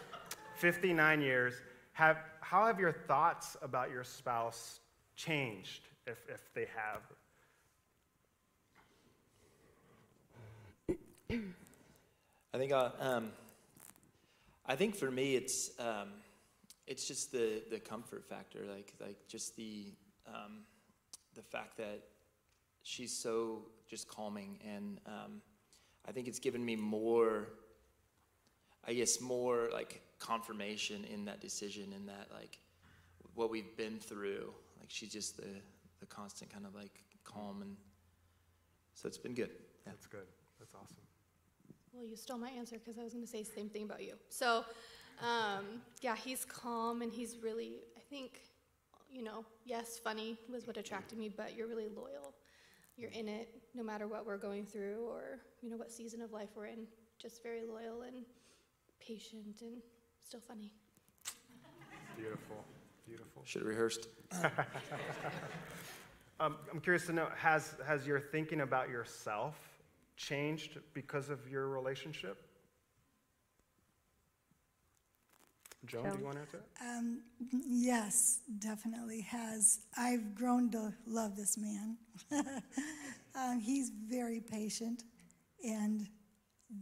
59 0.61 1.23
years, 1.23 1.55
have, 1.93 2.19
how 2.43 2.67
have 2.67 2.79
your 2.79 2.93
thoughts 2.93 3.57
about 3.63 3.91
your 3.91 4.05
spouse 4.05 4.81
changed, 5.17 5.89
if, 6.07 6.19
if 6.29 6.53
they 6.53 6.67
have? 6.77 7.01
I 12.53 12.59
think, 12.59 12.73
uh, 12.73 12.91
um, 13.01 13.31
I 14.67 14.77
think 14.77 14.97
for 14.97 15.11
me, 15.11 15.35
it's, 15.35 15.71
um, 15.79 16.09
it's 16.87 17.09
just 17.09 17.33
the, 17.33 17.63
the 17.71 17.79
comfort 17.79 18.27
factor, 18.29 18.67
like, 18.69 18.93
like 19.01 19.17
just 19.29 19.57
the, 19.57 19.87
um, 20.27 20.59
the 21.37 21.43
fact 21.43 21.79
that 21.79 22.03
she's 22.83 23.17
so 23.17 23.63
just 23.89 24.09
calming, 24.09 24.59
and 24.69 25.01
um, 25.07 25.41
I 26.07 26.13
think 26.13 26.29
it's 26.29 26.39
given 26.39 26.63
me 26.63 26.77
more, 26.77 27.49
I 28.87 28.93
guess, 28.93 29.23
more 29.23 29.71
like 29.73 30.03
confirmation 30.21 31.05
in 31.13 31.25
that 31.25 31.41
decision, 31.41 31.93
in 31.97 32.07
that 32.07 32.29
like 32.33 32.59
what 33.35 33.51
we've 33.51 33.77
been 33.77 33.99
through. 33.99 34.53
Like 34.79 34.89
she's 34.89 35.13
just 35.13 35.37
the, 35.37 35.49
the 35.99 36.07
constant 36.07 36.53
kind 36.53 36.65
of 36.67 36.75
like 36.75 37.03
calm, 37.25 37.63
and 37.63 37.77
so 38.95 39.09
it's 39.09 39.19
been 39.19 39.35
good. 39.35 39.51
Yeah. 39.51 39.93
That's 39.93 40.07
good. 40.07 40.27
That's 40.59 40.75
awesome. 40.75 40.97
Well, 41.93 42.05
you 42.05 42.17
stole 42.17 42.39
my 42.39 42.51
answer 42.51 42.77
because 42.79 42.99
I 42.99 43.03
was 43.03 43.13
going 43.13 43.25
to 43.25 43.31
say 43.31 43.43
the 43.43 43.51
same 43.51 43.69
thing 43.69 43.83
about 43.83 44.03
you. 44.03 44.13
So, 44.29 44.65
um, 45.21 45.83
yeah, 46.01 46.15
he's 46.15 46.45
calm 46.45 47.03
and 47.03 47.13
he's 47.13 47.39
really, 47.43 47.73
I 47.97 48.01
think, 48.09 48.43
you 49.11 49.23
know, 49.23 49.45
yes, 49.65 49.99
funny 49.99 50.39
was 50.53 50.67
what 50.67 50.77
attracted 50.77 51.19
me, 51.19 51.29
but 51.29 51.57
you're 51.57 51.67
really 51.67 51.89
loyal. 51.89 52.35
You're 52.97 53.11
in 53.11 53.29
it 53.29 53.49
no 53.75 53.83
matter 53.83 54.07
what 54.07 54.25
we're 54.25 54.39
going 54.39 54.67
through 54.67 55.05
or, 55.09 55.41
you 55.63 55.71
know, 55.71 55.77
what 55.77 55.91
season 55.91 56.23
of 56.23 56.33
life 56.33 56.51
we're 56.55 56.67
in. 56.67 56.87
Just 57.19 57.43
very 57.43 57.63
loyal 57.63 58.03
and 58.03 58.25
patient 59.01 59.61
and 59.61 59.79
still 60.25 60.41
funny. 60.41 60.73
Beautiful. 62.17 62.65
Beautiful. 63.07 63.43
Should 63.45 63.63
have 63.63 63.69
rehearsed. 63.69 64.09
Um, 66.41 66.57
I'm 66.73 66.81
curious 66.81 67.05
to 67.05 67.13
know 67.13 67.29
has, 67.37 67.75
has 67.87 68.07
your 68.07 68.19
thinking 68.19 68.63
about 68.63 68.89
yourself 68.89 69.57
changed 70.17 70.79
because 70.95 71.29
of 71.29 71.47
your 71.51 71.69
relationship? 71.69 72.43
Joan, 75.85 76.11
do 76.11 76.19
you 76.19 76.25
want 76.25 76.37
to 76.37 76.41
answer? 76.41 76.63
Um, 76.81 77.21
yes, 77.67 78.41
definitely 78.59 79.21
has. 79.23 79.81
I've 79.99 80.35
grown 80.35 80.71
to 80.71 80.95
love 81.07 81.37
this 81.37 81.59
man. 81.59 81.97
um, 83.35 83.61
he's 83.61 83.91
very 84.09 84.41
patient, 84.41 85.05
and 85.63 86.07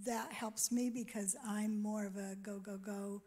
that 0.05 0.33
helps 0.33 0.71
me 0.71 0.91
because 0.91 1.37
I'm 1.47 1.81
more 1.81 2.07
of 2.07 2.17
a 2.17 2.37
go, 2.43 2.59
go, 2.59 2.77
go, 2.77 3.23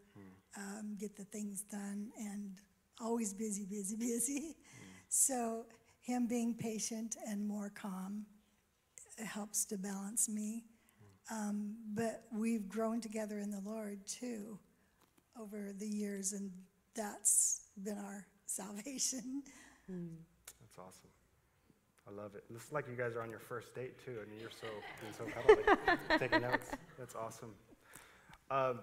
um, 0.57 0.95
get 0.99 1.15
the 1.15 1.23
things 1.25 1.63
done, 1.63 2.11
and 2.19 2.51
always 2.99 3.33
busy, 3.33 3.65
busy, 3.65 3.95
busy. 3.99 4.55
So, 5.09 5.65
him 6.01 6.27
being 6.27 6.55
patient 6.55 7.15
and 7.27 7.45
more 7.47 7.69
calm 7.69 8.25
helps 9.25 9.65
to 9.65 9.77
balance 9.77 10.27
me. 10.27 10.63
Um, 11.31 11.75
but 11.93 12.23
we've 12.33 12.67
grown 12.67 12.99
together 13.01 13.39
in 13.39 13.51
the 13.51 13.61
Lord 13.63 13.99
too 14.07 14.57
over 15.39 15.73
the 15.77 15.87
years, 15.87 16.33
and 16.33 16.51
that's 16.95 17.61
been 17.83 17.97
our 17.97 18.25
salvation. 18.45 19.43
That's 20.59 20.77
awesome. 20.77 21.09
I 22.11 22.21
love 22.21 22.35
it. 22.35 22.43
Looks 22.49 22.71
like 22.71 22.85
you 22.89 22.95
guys 22.95 23.15
are 23.15 23.21
on 23.21 23.29
your 23.29 23.39
first 23.39 23.73
date 23.75 24.03
too, 24.03 24.17
I 24.21 24.29
mean, 24.29 24.39
you're 24.39 24.49
so 24.49 24.67
being 25.01 25.13
so 25.13 25.25
cuddly, 25.25 25.97
taking 26.19 26.41
notes. 26.41 26.71
That's 26.97 27.15
awesome. 27.15 27.53
Um, 28.49 28.79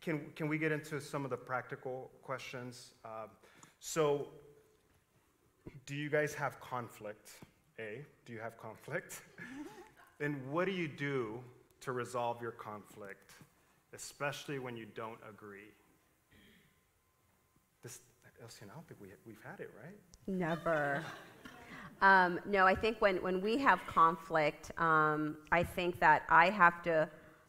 can 0.00 0.20
can 0.34 0.48
we 0.48 0.58
get 0.58 0.72
into 0.72 1.00
some 1.00 1.24
of 1.24 1.30
the 1.30 1.36
practical 1.36 2.10
questions? 2.22 2.92
Um, 3.04 3.30
so, 3.78 4.28
do 5.84 5.94
you 5.94 6.10
guys 6.10 6.34
have 6.34 6.60
conflict? 6.60 7.30
A, 7.78 8.00
do 8.24 8.32
you 8.32 8.40
have 8.40 8.56
conflict? 8.56 9.22
and 10.20 10.36
what 10.50 10.64
do 10.64 10.72
you 10.72 10.88
do 10.88 11.38
to 11.82 11.92
resolve 11.92 12.40
your 12.40 12.52
conflict, 12.52 13.32
especially 13.94 14.58
when 14.58 14.76
you 14.76 14.86
don't 14.94 15.18
agree? 15.28 15.70
This, 17.82 18.00
Elsie, 18.42 18.64
I 18.64 18.74
don't 18.74 18.86
think 18.88 19.00
we, 19.00 19.08
we've 19.26 19.42
had 19.44 19.60
it, 19.60 19.70
right? 19.82 19.98
Never. 20.26 21.04
Um, 22.02 22.40
no, 22.46 22.66
I 22.66 22.74
think 22.74 22.98
when, 23.00 23.16
when 23.22 23.40
we 23.40 23.58
have 23.58 23.80
conflict, 23.86 24.70
um, 24.78 25.38
I 25.52 25.62
think 25.62 26.00
that 26.00 26.24
I 26.30 26.50
have 26.50 26.82
to 26.84 27.08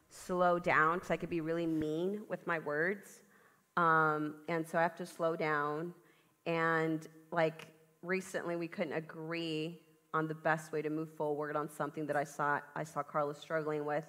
slow 0.10 0.60
down 0.60 0.96
because 0.96 1.12
I 1.12 1.18
could 1.18 1.30
be 1.30 1.42
really 1.42 1.68
mean 1.68 2.22
with 2.30 2.46
my 2.48 2.60
words. 2.60 3.22
Um, 3.78 4.36
and 4.48 4.68
so 4.68 4.78
I 4.80 4.84
have 4.84 4.96
to 4.98 5.06
slow 5.06 5.36
down 5.36 5.94
And 6.46 7.08
like 7.32 7.68
recently, 8.02 8.56
we 8.56 8.68
couldn't 8.68 8.94
agree 8.94 9.80
on 10.14 10.28
the 10.28 10.36
best 10.36 10.72
way 10.72 10.82
to 10.82 10.90
move 10.90 11.12
forward 11.16 11.56
on 11.56 11.70
something 11.70 12.08
that 12.08 12.16
I 12.16 12.24
saw 12.24 12.60
I 12.76 12.84
saw 12.86 13.04
Carlos 13.04 13.40
struggling 13.40 13.86
with. 13.86 14.06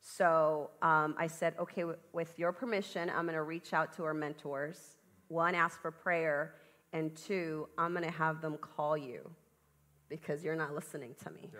So 0.00 0.70
um, 0.82 1.14
I 1.18 1.26
said, 1.28 1.54
okay, 1.58 1.82
w- 1.82 1.98
with 2.12 2.38
your 2.38 2.52
permission, 2.52 3.10
I'm 3.10 3.24
going 3.24 3.34
to 3.34 3.42
reach 3.42 3.74
out 3.74 3.92
to 3.96 4.04
our 4.04 4.14
mentors. 4.14 4.96
One, 5.28 5.54
ask 5.54 5.80
for 5.80 5.90
prayer, 5.90 6.54
and 6.92 7.14
two, 7.16 7.68
I'm 7.78 7.92
going 7.92 8.04
to 8.04 8.10
have 8.10 8.40
them 8.42 8.58
call 8.58 8.96
you 8.96 9.30
because 10.08 10.44
you're 10.44 10.56
not 10.56 10.74
listening 10.74 11.14
to 11.24 11.30
me. 11.30 11.50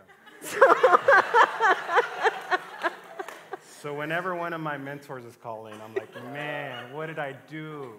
So 3.85 3.93
whenever 3.93 4.35
one 4.35 4.55
of 4.55 4.63
my 4.63 4.79
mentors 4.79 5.27
is 5.27 5.37
calling, 5.37 5.75
I'm 5.75 5.93
like, 5.93 6.11
man, 6.33 6.91
what 6.95 7.05
did 7.05 7.19
I 7.19 7.35
do? 7.51 7.93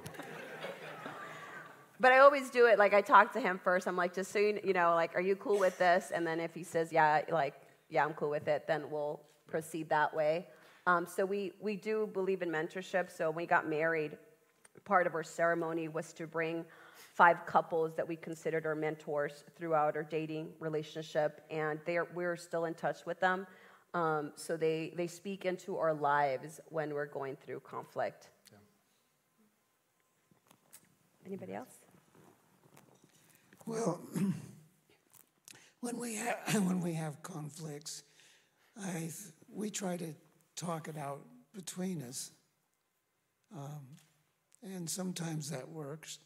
But 2.00 2.12
I 2.12 2.18
always 2.18 2.50
do 2.50 2.66
it 2.66 2.80
like 2.80 2.92
I 2.92 3.02
talk 3.02 3.32
to 3.34 3.40
him 3.40 3.60
first. 3.64 3.88
I'm 3.88 3.96
like, 3.96 4.12
just 4.12 4.32
so 4.32 4.40
you, 4.40 4.60
you 4.64 4.74
know, 4.74 4.96
like, 4.96 5.16
are 5.16 5.22
you 5.22 5.36
cool 5.36 5.60
with 5.60 5.78
this? 5.78 6.12
And 6.12 6.26
then 6.26 6.40
if 6.40 6.56
he 6.56 6.64
says, 6.64 6.92
yeah, 6.92 7.22
like, 7.30 7.54
yeah, 7.92 8.04
I'm 8.04 8.14
cool 8.14 8.32
with 8.32 8.48
it, 8.48 8.66
then 8.66 8.90
we'll 8.90 9.22
proceed 9.48 9.88
that 9.90 10.12
way. 10.12 10.48
Um, 10.88 11.06
so 11.06 11.24
we 11.24 11.52
we 11.62 11.76
do 11.76 12.10
believe 12.12 12.42
in 12.42 12.50
mentorship. 12.50 13.12
So 13.16 13.30
when 13.30 13.36
we 13.36 13.46
got 13.46 13.70
married, 13.70 14.18
part 14.86 15.06
of 15.06 15.14
our 15.14 15.24
ceremony 15.24 15.88
was 15.88 16.14
to 16.14 16.26
bring 16.26 16.66
five 17.16 17.46
couples 17.46 17.96
that 17.96 18.06
we 18.06 18.18
considered 18.18 18.66
our 18.66 18.76
mentors 18.76 19.46
throughout 19.58 19.96
our 19.96 20.04
dating 20.04 20.50
relationship, 20.60 21.42
and 21.50 21.80
they're 21.86 22.08
we're 22.14 22.36
still 22.36 22.66
in 22.66 22.74
touch 22.74 23.06
with 23.06 23.20
them. 23.22 23.48
Um, 23.94 24.34
so 24.36 24.58
they 24.58 24.94
they 24.98 25.08
speak 25.08 25.46
into 25.46 25.78
our 25.78 25.94
lives 25.94 26.60
when 26.68 26.94
we're 26.94 27.06
going 27.06 27.38
through 27.38 27.62
conflict. 27.62 28.30
Anybody 31.26 31.54
else? 31.54 31.80
Well, 33.66 34.00
when 35.80 35.98
we 35.98 36.16
have 36.16 36.38
when 36.54 36.82
we 36.82 36.94
have 36.94 37.24
conflicts, 37.24 38.04
I 38.78 39.00
th- 39.00 39.14
we 39.50 39.70
try 39.70 39.96
to 39.98 40.14
talk 40.56 40.90
it 40.90 40.98
out 40.98 41.22
between 41.54 42.04
us, 42.04 42.32
um, 43.56 43.88
and 44.62 44.90
sometimes 44.90 45.50
that 45.50 45.70
works. 45.70 46.20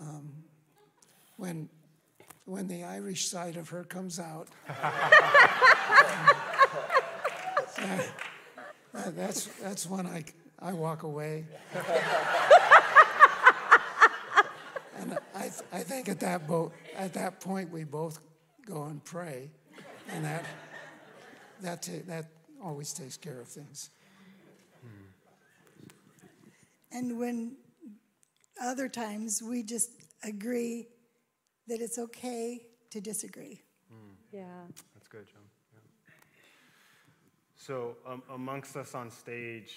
Um, 0.00 0.32
when 1.36 1.68
when 2.44 2.66
the 2.68 2.84
Irish 2.84 3.28
side 3.28 3.56
of 3.56 3.68
her 3.70 3.84
comes 3.84 4.18
out, 4.18 4.48
uh, 4.68 4.72
that's 8.92 9.46
that's 9.60 9.86
when 9.88 10.06
I 10.06 10.24
I 10.60 10.72
walk 10.72 11.02
away. 11.02 11.46
And 14.98 15.18
I, 15.34 15.40
th- 15.42 15.62
I 15.72 15.80
think 15.80 16.08
at 16.08 16.20
that, 16.20 16.46
bo- 16.46 16.70
at 16.96 17.14
that 17.14 17.40
point, 17.40 17.72
we 17.72 17.82
both 17.82 18.20
go 18.64 18.84
and 18.84 19.02
pray, 19.04 19.50
and 20.08 20.24
that, 20.24 20.44
that, 21.60 21.82
ta- 21.82 22.04
that 22.06 22.26
always 22.62 22.92
takes 22.92 23.16
care 23.16 23.40
of 23.40 23.48
things. 23.48 23.90
And 26.92 27.18
when 27.18 27.56
other 28.60 28.88
times 28.88 29.42
we 29.42 29.62
just 29.62 29.90
agree 30.24 30.88
that 31.68 31.80
it's 31.80 31.98
okay 31.98 32.60
to 32.90 33.00
disagree. 33.00 33.62
Yeah. 34.32 34.44
That's 34.94 35.08
good, 35.08 35.26
John. 35.26 35.42
Yeah. 35.74 36.12
So 37.54 37.96
um, 38.06 38.22
amongst 38.32 38.76
us 38.76 38.94
on 38.94 39.10
stage, 39.10 39.76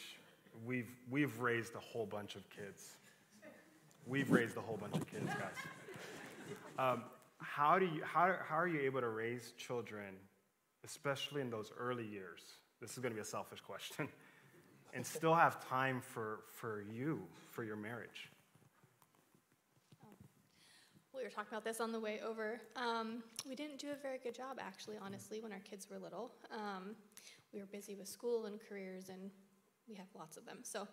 we've 0.66 0.90
we've 1.12 1.40
raised 1.40 1.76
a 1.76 1.80
whole 1.80 2.06
bunch 2.06 2.36
of 2.36 2.50
kids. 2.50 2.96
We've 4.08 4.32
raised 4.32 4.56
a 4.56 4.62
whole 4.62 4.78
bunch 4.78 4.96
of 4.96 5.06
kids, 5.08 5.28
guys. 5.28 5.58
Um, 6.80 7.04
how 7.40 7.78
do 7.80 7.86
you 7.86 8.02
how, 8.04 8.36
how 8.48 8.56
are 8.56 8.68
you 8.68 8.80
able 8.82 9.02
to 9.02 9.10
raise 9.10 9.54
children, 9.58 10.16
especially 10.86 11.42
in 11.42 11.50
those 11.50 11.72
early 11.78 12.06
years? 12.06 12.42
This 12.80 12.92
is 12.92 13.00
going 13.00 13.12
to 13.12 13.16
be 13.16 13.22
a 13.22 13.26
selfish 13.26 13.60
question, 13.60 14.08
and 14.94 15.06
still 15.06 15.36
have 15.36 15.68
time 15.68 16.00
for 16.00 16.42
for 16.54 16.84
you 16.94 17.20
for 17.52 17.66
your 17.66 17.76
marriage. 17.76 18.30
We 21.26 21.30
were 21.30 21.34
talking 21.34 21.54
about 21.54 21.64
this 21.64 21.82
on 21.82 21.92
the 21.92 22.00
way 22.00 22.20
over. 22.24 22.62
Um, 22.76 23.24
we 23.50 23.56
didn't 23.56 23.80
do 23.80 23.88
a 23.88 23.96
very 24.00 24.20
good 24.20 24.36
job, 24.36 24.60
actually, 24.62 24.98
honestly, 25.04 25.42
when 25.42 25.52
our 25.52 25.60
kids 25.68 25.90
were 25.90 25.98
little. 25.98 26.30
Um, 26.52 26.96
we 27.52 27.60
were 27.62 27.66
busy 27.66 27.96
with 27.96 28.08
school 28.08 28.46
and 28.46 28.60
careers, 28.70 29.10
and 29.10 29.32
we 29.90 29.96
have 29.96 30.06
lots 30.16 30.38
of 30.38 30.46
them. 30.46 30.60
So, 30.62 30.88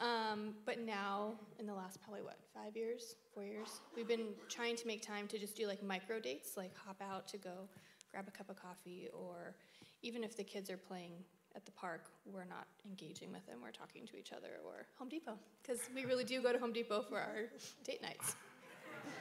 um, 0.00 0.54
but 0.64 0.78
now, 0.78 1.34
in 1.58 1.66
the 1.66 1.74
last 1.74 2.00
probably 2.00 2.22
what, 2.22 2.36
five 2.54 2.76
years, 2.76 3.16
four 3.34 3.42
years, 3.42 3.80
we've 3.96 4.06
been 4.06 4.28
trying 4.48 4.76
to 4.76 4.86
make 4.86 5.02
time 5.02 5.26
to 5.26 5.36
just 5.36 5.56
do 5.56 5.66
like 5.66 5.82
micro 5.82 6.20
dates, 6.20 6.56
like 6.56 6.76
hop 6.76 7.02
out 7.02 7.26
to 7.26 7.36
go 7.36 7.68
grab 8.12 8.28
a 8.28 8.30
cup 8.30 8.50
of 8.50 8.54
coffee, 8.54 9.08
or 9.12 9.56
even 10.02 10.22
if 10.22 10.36
the 10.36 10.44
kids 10.44 10.70
are 10.70 10.76
playing 10.76 11.10
at 11.56 11.64
the 11.64 11.72
park, 11.72 12.02
we're 12.24 12.44
not 12.44 12.68
engaging 12.86 13.32
with 13.32 13.44
them, 13.46 13.56
we're 13.60 13.72
talking 13.72 14.06
to 14.06 14.16
each 14.16 14.30
other, 14.32 14.60
or 14.64 14.86
Home 15.00 15.08
Depot, 15.08 15.36
because 15.60 15.80
we 15.92 16.04
really 16.04 16.22
do 16.22 16.40
go 16.40 16.52
to 16.52 16.58
Home 16.60 16.72
Depot 16.72 17.02
for 17.02 17.18
our 17.18 17.48
date 17.84 18.00
nights. 18.00 18.36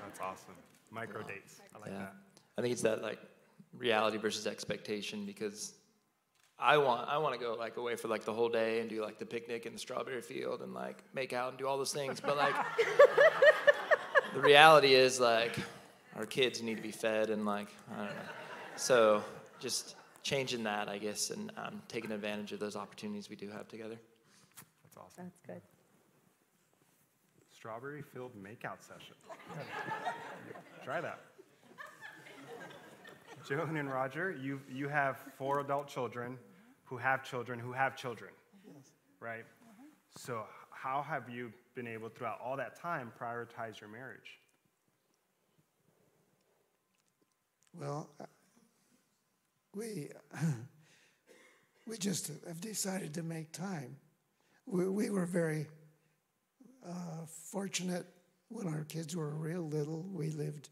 That's 0.04 0.20
awesome. 0.20 0.56
Micro 0.92 1.24
dates. 1.24 1.62
I 1.76 1.80
like 1.80 1.92
yeah. 1.92 2.00
that. 2.00 2.14
I 2.58 2.62
think 2.62 2.74
it's 2.74 2.82
that 2.82 3.02
like 3.02 3.20
reality 3.78 4.18
versus 4.18 4.48
expectation 4.48 5.26
because 5.26 5.74
I 6.60 6.78
want 6.78 7.10
I 7.10 7.18
want 7.18 7.34
to 7.34 7.40
go 7.40 7.56
like 7.56 7.78
away 7.78 7.96
for 7.96 8.08
like 8.08 8.24
the 8.24 8.34
whole 8.34 8.50
day 8.50 8.82
and 8.82 8.90
do 8.90 9.02
like 9.02 9.18
the 9.18 9.26
picnic 9.26 9.66
in 9.66 9.74
the 9.74 9.80
strawberry 9.80 10.22
field 10.22 10.62
and 10.62 10.74
like 10.74 11.04
make 11.14 11.34
out 11.34 11.50
and 11.50 11.58
do 11.58 11.68
all 11.68 11.78
those 11.78 11.94
things. 11.94 12.20
But 12.20 12.38
like 12.38 12.56
the 14.34 14.42
reality 14.42 14.94
is 14.94 15.20
like 15.20 15.58
our 16.16 16.26
kids 16.26 16.62
need 16.62 16.76
to 16.76 16.84
be 16.84 16.92
fed 16.92 17.30
and 17.30 17.46
like 17.46 17.70
I 17.94 17.98
don't 17.98 18.06
know. 18.08 18.22
So 18.76 19.24
just 19.60 19.96
changing 20.24 20.64
that, 20.64 20.88
I 20.88 20.98
guess, 20.98 21.30
and 21.32 21.52
um, 21.58 21.82
taking 21.88 22.12
advantage 22.12 22.52
of 22.52 22.60
those 22.60 22.76
opportunities 22.76 23.30
we 23.30 23.36
do 23.36 23.50
have 23.50 23.68
together. 23.68 23.98
That's 24.84 24.98
awesome. 24.98 25.32
That's 25.48 25.62
good. 25.62 25.71
Strawberry 27.62 28.02
filled 28.02 28.32
makeout 28.36 28.82
session. 28.82 29.14
Try 30.84 31.00
that. 31.00 31.20
Joan 33.48 33.78
and 33.78 33.88
Roger, 33.88 34.32
you, 34.32 34.60
you 34.68 34.88
have 34.88 35.24
four 35.38 35.60
adult 35.60 35.88
children 35.88 36.40
who 36.86 36.98
have 36.98 37.24
children 37.24 37.60
who 37.60 37.72
have 37.72 37.96
children, 37.96 38.32
right? 39.20 39.46
So, 40.18 40.42
how 40.72 41.04
have 41.04 41.30
you 41.30 41.54
been 41.76 41.86
able 41.86 42.10
throughout 42.10 42.40
all 42.44 42.58
that 42.58 42.82
time 42.82 43.12
prioritize 43.22 43.80
your 43.80 43.92
marriage? 43.92 44.40
Well, 47.80 48.10
uh, 48.20 48.26
we, 49.76 50.10
we 51.86 52.00
just 52.00 52.32
have 52.48 52.60
decided 52.60 53.14
to 53.14 53.22
make 53.22 53.52
time. 53.52 53.98
We, 54.66 54.90
we 54.90 55.12
were 55.12 55.28
very 55.28 55.68
uh, 56.88 57.26
fortunate 57.52 58.06
when 58.50 58.68
our 58.68 58.84
kids 58.84 59.16
were 59.16 59.30
real 59.30 59.68
little. 59.68 60.06
We 60.12 60.30
lived, 60.30 60.70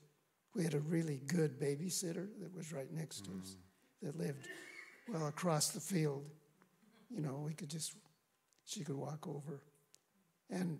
we 0.56 0.64
had 0.64 0.74
a 0.74 0.80
really 0.80 1.22
good 1.28 1.60
babysitter 1.60 2.28
that 2.42 2.56
was 2.56 2.74
right 2.74 2.92
next 2.92 3.26
to 3.26 3.32
us, 3.42 3.56
that 4.02 4.18
lived 4.18 4.48
well 5.08 5.28
across 5.28 5.70
the 5.70 5.80
field. 5.80 6.26
You 7.10 7.22
know, 7.22 7.42
we 7.46 7.54
could 7.54 7.70
just, 7.70 7.96
she 8.66 8.84
could 8.84 8.98
walk 8.98 9.28
over. 9.28 9.64
And, 10.50 10.80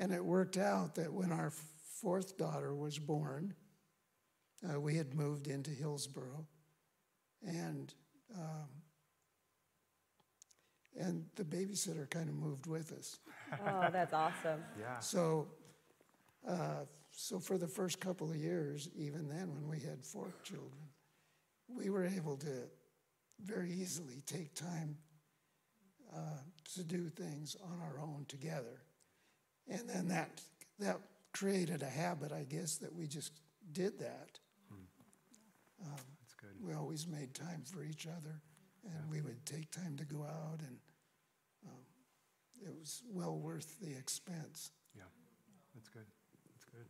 and 0.00 0.12
it 0.12 0.24
worked 0.24 0.56
out 0.56 0.94
that 0.96 1.12
when 1.12 1.32
our 1.32 1.52
fourth 2.00 2.36
daughter 2.36 2.74
was 2.74 2.98
born, 2.98 3.54
uh, 4.68 4.80
we 4.80 4.96
had 4.96 5.14
moved 5.14 5.46
into 5.46 5.70
Hillsboro, 5.70 6.46
and 7.46 7.92
um, 8.34 8.68
and 10.96 11.24
the 11.36 11.44
babysitter 11.44 12.08
kind 12.08 12.28
of 12.28 12.34
moved 12.34 12.66
with 12.66 12.92
us. 12.92 13.18
Oh, 13.66 13.88
that's 13.92 14.12
awesome. 14.12 14.62
Yeah. 14.78 14.98
So, 15.00 15.48
uh, 16.48 16.84
so 17.10 17.38
for 17.38 17.58
the 17.58 17.68
first 17.68 18.00
couple 18.00 18.30
of 18.30 18.36
years, 18.36 18.88
even 18.96 19.28
then, 19.28 19.52
when 19.54 19.68
we 19.68 19.78
had 19.80 20.04
four 20.04 20.32
children, 20.42 20.88
we 21.68 21.90
were 21.90 22.04
able 22.04 22.36
to 22.38 22.68
very 23.42 23.70
easily 23.72 24.22
take 24.26 24.54
time 24.54 24.96
uh, 26.14 26.18
to 26.74 26.82
do 26.84 27.08
things 27.08 27.56
on 27.64 27.80
our 27.82 28.00
own 28.00 28.24
together, 28.28 28.82
and 29.68 29.88
then 29.88 30.08
that 30.08 30.40
that 30.78 30.98
created 31.32 31.82
a 31.82 31.88
habit, 31.88 32.30
I 32.32 32.44
guess, 32.44 32.76
that 32.76 32.94
we 32.94 33.06
just 33.06 33.32
did 33.72 33.98
that. 33.98 34.38
That's 35.80 36.34
good. 36.40 36.50
we 36.66 36.72
always 36.74 37.06
made 37.06 37.34
time 37.34 37.62
for 37.64 37.82
each 37.84 38.06
other, 38.06 38.40
and 38.84 39.10
we 39.10 39.20
would 39.20 39.44
take 39.44 39.70
time 39.70 39.96
to 39.98 40.04
go 40.04 40.22
out, 40.22 40.60
and 40.60 40.76
um, 40.76 40.78
it 42.62 42.72
was 42.78 43.02
well 43.12 43.36
worth 43.36 43.78
the 43.80 43.96
expense. 43.96 44.70
Yeah. 44.96 45.02
That's 45.74 45.88
good. 45.88 46.06
That's 46.52 46.64
good. 46.64 46.86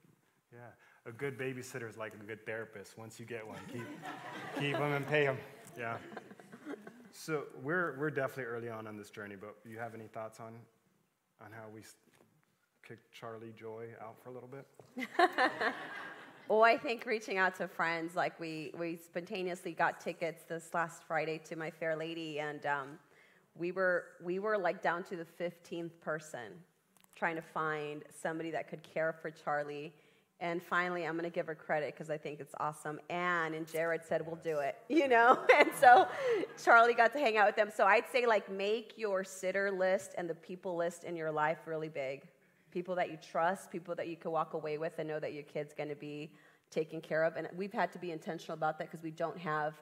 Yeah. 0.53 0.59
A 1.07 1.12
good 1.12 1.38
babysitter 1.38 1.88
is 1.88 1.96
like 1.96 2.14
a 2.14 2.24
good 2.24 2.44
therapist. 2.46 2.96
Once 2.98 3.18
you 3.20 3.27
get 3.27 3.46
one, 3.46 3.59
keep, 3.72 3.85
keep 4.61 4.72
them 4.77 4.92
and 4.92 5.07
pay 5.07 5.24
them. 5.27 5.38
Yeah. 5.79 5.96
So 7.12 7.44
we're, 7.62 7.96
we're 7.98 8.11
definitely 8.11 8.44
early 8.44 8.68
on 8.68 8.87
on 8.87 8.96
this 8.96 9.11
journey, 9.11 9.37
but 9.40 9.55
you 9.68 9.79
have 9.79 9.94
any 9.94 10.07
thoughts 10.09 10.40
on, 10.40 10.55
on 11.44 11.53
how 11.53 11.68
we 11.72 11.81
s- 11.81 11.94
kick 12.87 12.98
Charlie 13.12 13.53
Joy 13.57 13.87
out 14.03 14.16
for 14.22 14.31
a 14.31 14.33
little 14.33 14.48
bit? 14.48 14.66
Well, 16.46 16.62
I 16.62 16.77
think 16.77 17.07
reaching 17.07 17.38
out 17.38 17.55
to 17.57 17.66
friends, 17.66 18.14
like 18.14 18.38
we, 18.38 18.70
we 18.79 18.96
spontaneously 18.96 19.72
got 19.72 19.98
tickets 19.98 20.42
this 20.46 20.74
last 20.74 21.03
Friday 21.09 21.38
to 21.46 21.57
My 21.57 21.70
Fair 21.70 21.96
Lady, 21.96 22.38
and 22.38 22.66
um, 22.66 22.88
we 23.57 23.73
were 23.73 24.05
we 24.23 24.38
were 24.38 24.59
like 24.59 24.83
down 24.83 25.05
to 25.05 25.17
the 25.17 25.27
15th 25.40 25.93
person, 26.01 26.53
trying 27.14 27.37
to 27.37 27.43
find 27.43 28.03
somebody 28.23 28.51
that 28.51 28.69
could 28.69 28.83
care 28.83 29.12
for 29.12 29.31
Charlie. 29.31 29.93
And 30.40 30.62
finally, 30.62 31.07
I'm 31.07 31.14
going 31.14 31.25
to 31.25 31.35
give 31.35 31.47
her 31.47 31.55
credit 31.55 31.95
because 31.95 32.11
I 32.11 32.19
think 32.19 32.40
it's 32.40 32.55
awesome. 32.59 33.01
Anne 33.09 33.55
and 33.55 33.67
Jared 33.67 34.05
said, 34.05 34.27
we'll 34.27 34.37
do 34.37 34.59
it, 34.59 34.77
you 34.88 35.09
know? 35.09 35.38
And 35.57 35.71
so 35.81 36.09
Charlie 36.62 36.93
got 36.93 37.12
to 37.12 37.19
hang 37.19 37.37
out 37.37 37.47
with 37.47 37.57
them. 37.57 37.71
So 37.75 37.87
I'd 37.87 38.05
say, 38.11 38.27
like, 38.27 38.51
make 38.51 38.95
your 38.97 39.23
sitter 39.23 39.71
list 39.71 40.12
and 40.19 40.29
the 40.29 40.35
people 40.35 40.77
list 40.77 41.05
in 41.05 41.17
your 41.17 41.31
life 41.31 41.59
really 41.67 41.88
big. 41.88 42.23
People 42.73 42.97
that 42.97 43.11
you 43.11 43.17
trust, 43.17 43.71
people 43.71 43.95
that 43.95 44.09
you 44.09 44.17
can 44.17 44.33
walk 44.33 44.55
away 44.55 44.77
with 44.77 44.99
and 44.99 45.09
know 45.09 45.21
that 45.21 45.33
your 45.33 45.45
kid's 45.45 45.73
going 45.73 45.88
to 45.88 45.95
be 45.95 46.33
taken 46.71 47.01
care 47.01 47.23
of. 47.23 47.37
And 47.37 47.49
we've 47.57 47.73
had 47.73 47.93
to 47.93 47.99
be 47.99 48.11
intentional 48.11 48.55
about 48.55 48.79
that 48.79 48.90
because 48.90 49.05
we 49.05 49.12
don't 49.12 49.38
have 49.38 49.75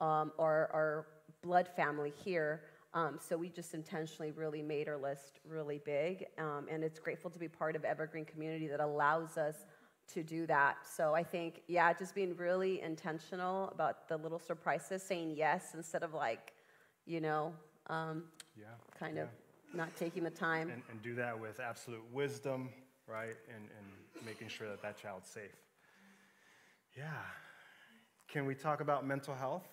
um, 0.00 0.32
our, 0.38 0.68
our 0.72 1.06
blood 1.42 1.68
family 1.76 2.12
here. 2.24 2.62
Um, 2.92 3.18
so 3.20 3.36
we 3.36 3.48
just 3.48 3.74
intentionally 3.74 4.32
really 4.32 4.62
made 4.62 4.88
our 4.88 4.96
list 4.96 5.38
really 5.48 5.78
big. 5.84 6.26
Um, 6.38 6.66
and 6.70 6.82
it's 6.82 6.98
grateful 6.98 7.30
to 7.30 7.38
be 7.38 7.48
part 7.48 7.76
of 7.76 7.84
Evergreen 7.84 8.24
Community 8.24 8.66
that 8.66 8.80
allows 8.80 9.36
us 9.36 9.66
to 10.12 10.24
do 10.24 10.44
that. 10.46 10.78
So 10.84 11.14
I 11.14 11.22
think, 11.22 11.62
yeah, 11.68 11.92
just 11.92 12.16
being 12.16 12.34
really 12.36 12.80
intentional 12.80 13.68
about 13.68 14.08
the 14.08 14.16
little 14.16 14.40
surprises, 14.40 15.02
saying 15.04 15.34
yes 15.36 15.74
instead 15.74 16.02
of 16.02 16.14
like, 16.14 16.52
you 17.06 17.20
know, 17.20 17.54
um, 17.86 18.24
Yeah. 18.58 18.66
kind 18.98 19.16
yeah. 19.16 19.22
of 19.22 19.28
not 19.72 19.94
taking 19.96 20.24
the 20.24 20.30
time. 20.30 20.70
And, 20.70 20.82
and 20.90 21.00
do 21.00 21.14
that 21.14 21.38
with 21.38 21.60
absolute 21.60 22.02
wisdom, 22.12 22.70
right? 23.06 23.36
And, 23.54 23.68
and 23.78 24.26
making 24.26 24.48
sure 24.48 24.68
that 24.68 24.82
that 24.82 24.98
child's 24.98 25.28
safe. 25.28 25.54
Yeah. 26.96 27.04
Can 28.26 28.46
we 28.46 28.56
talk 28.56 28.80
about 28.80 29.06
mental 29.06 29.34
health? 29.34 29.68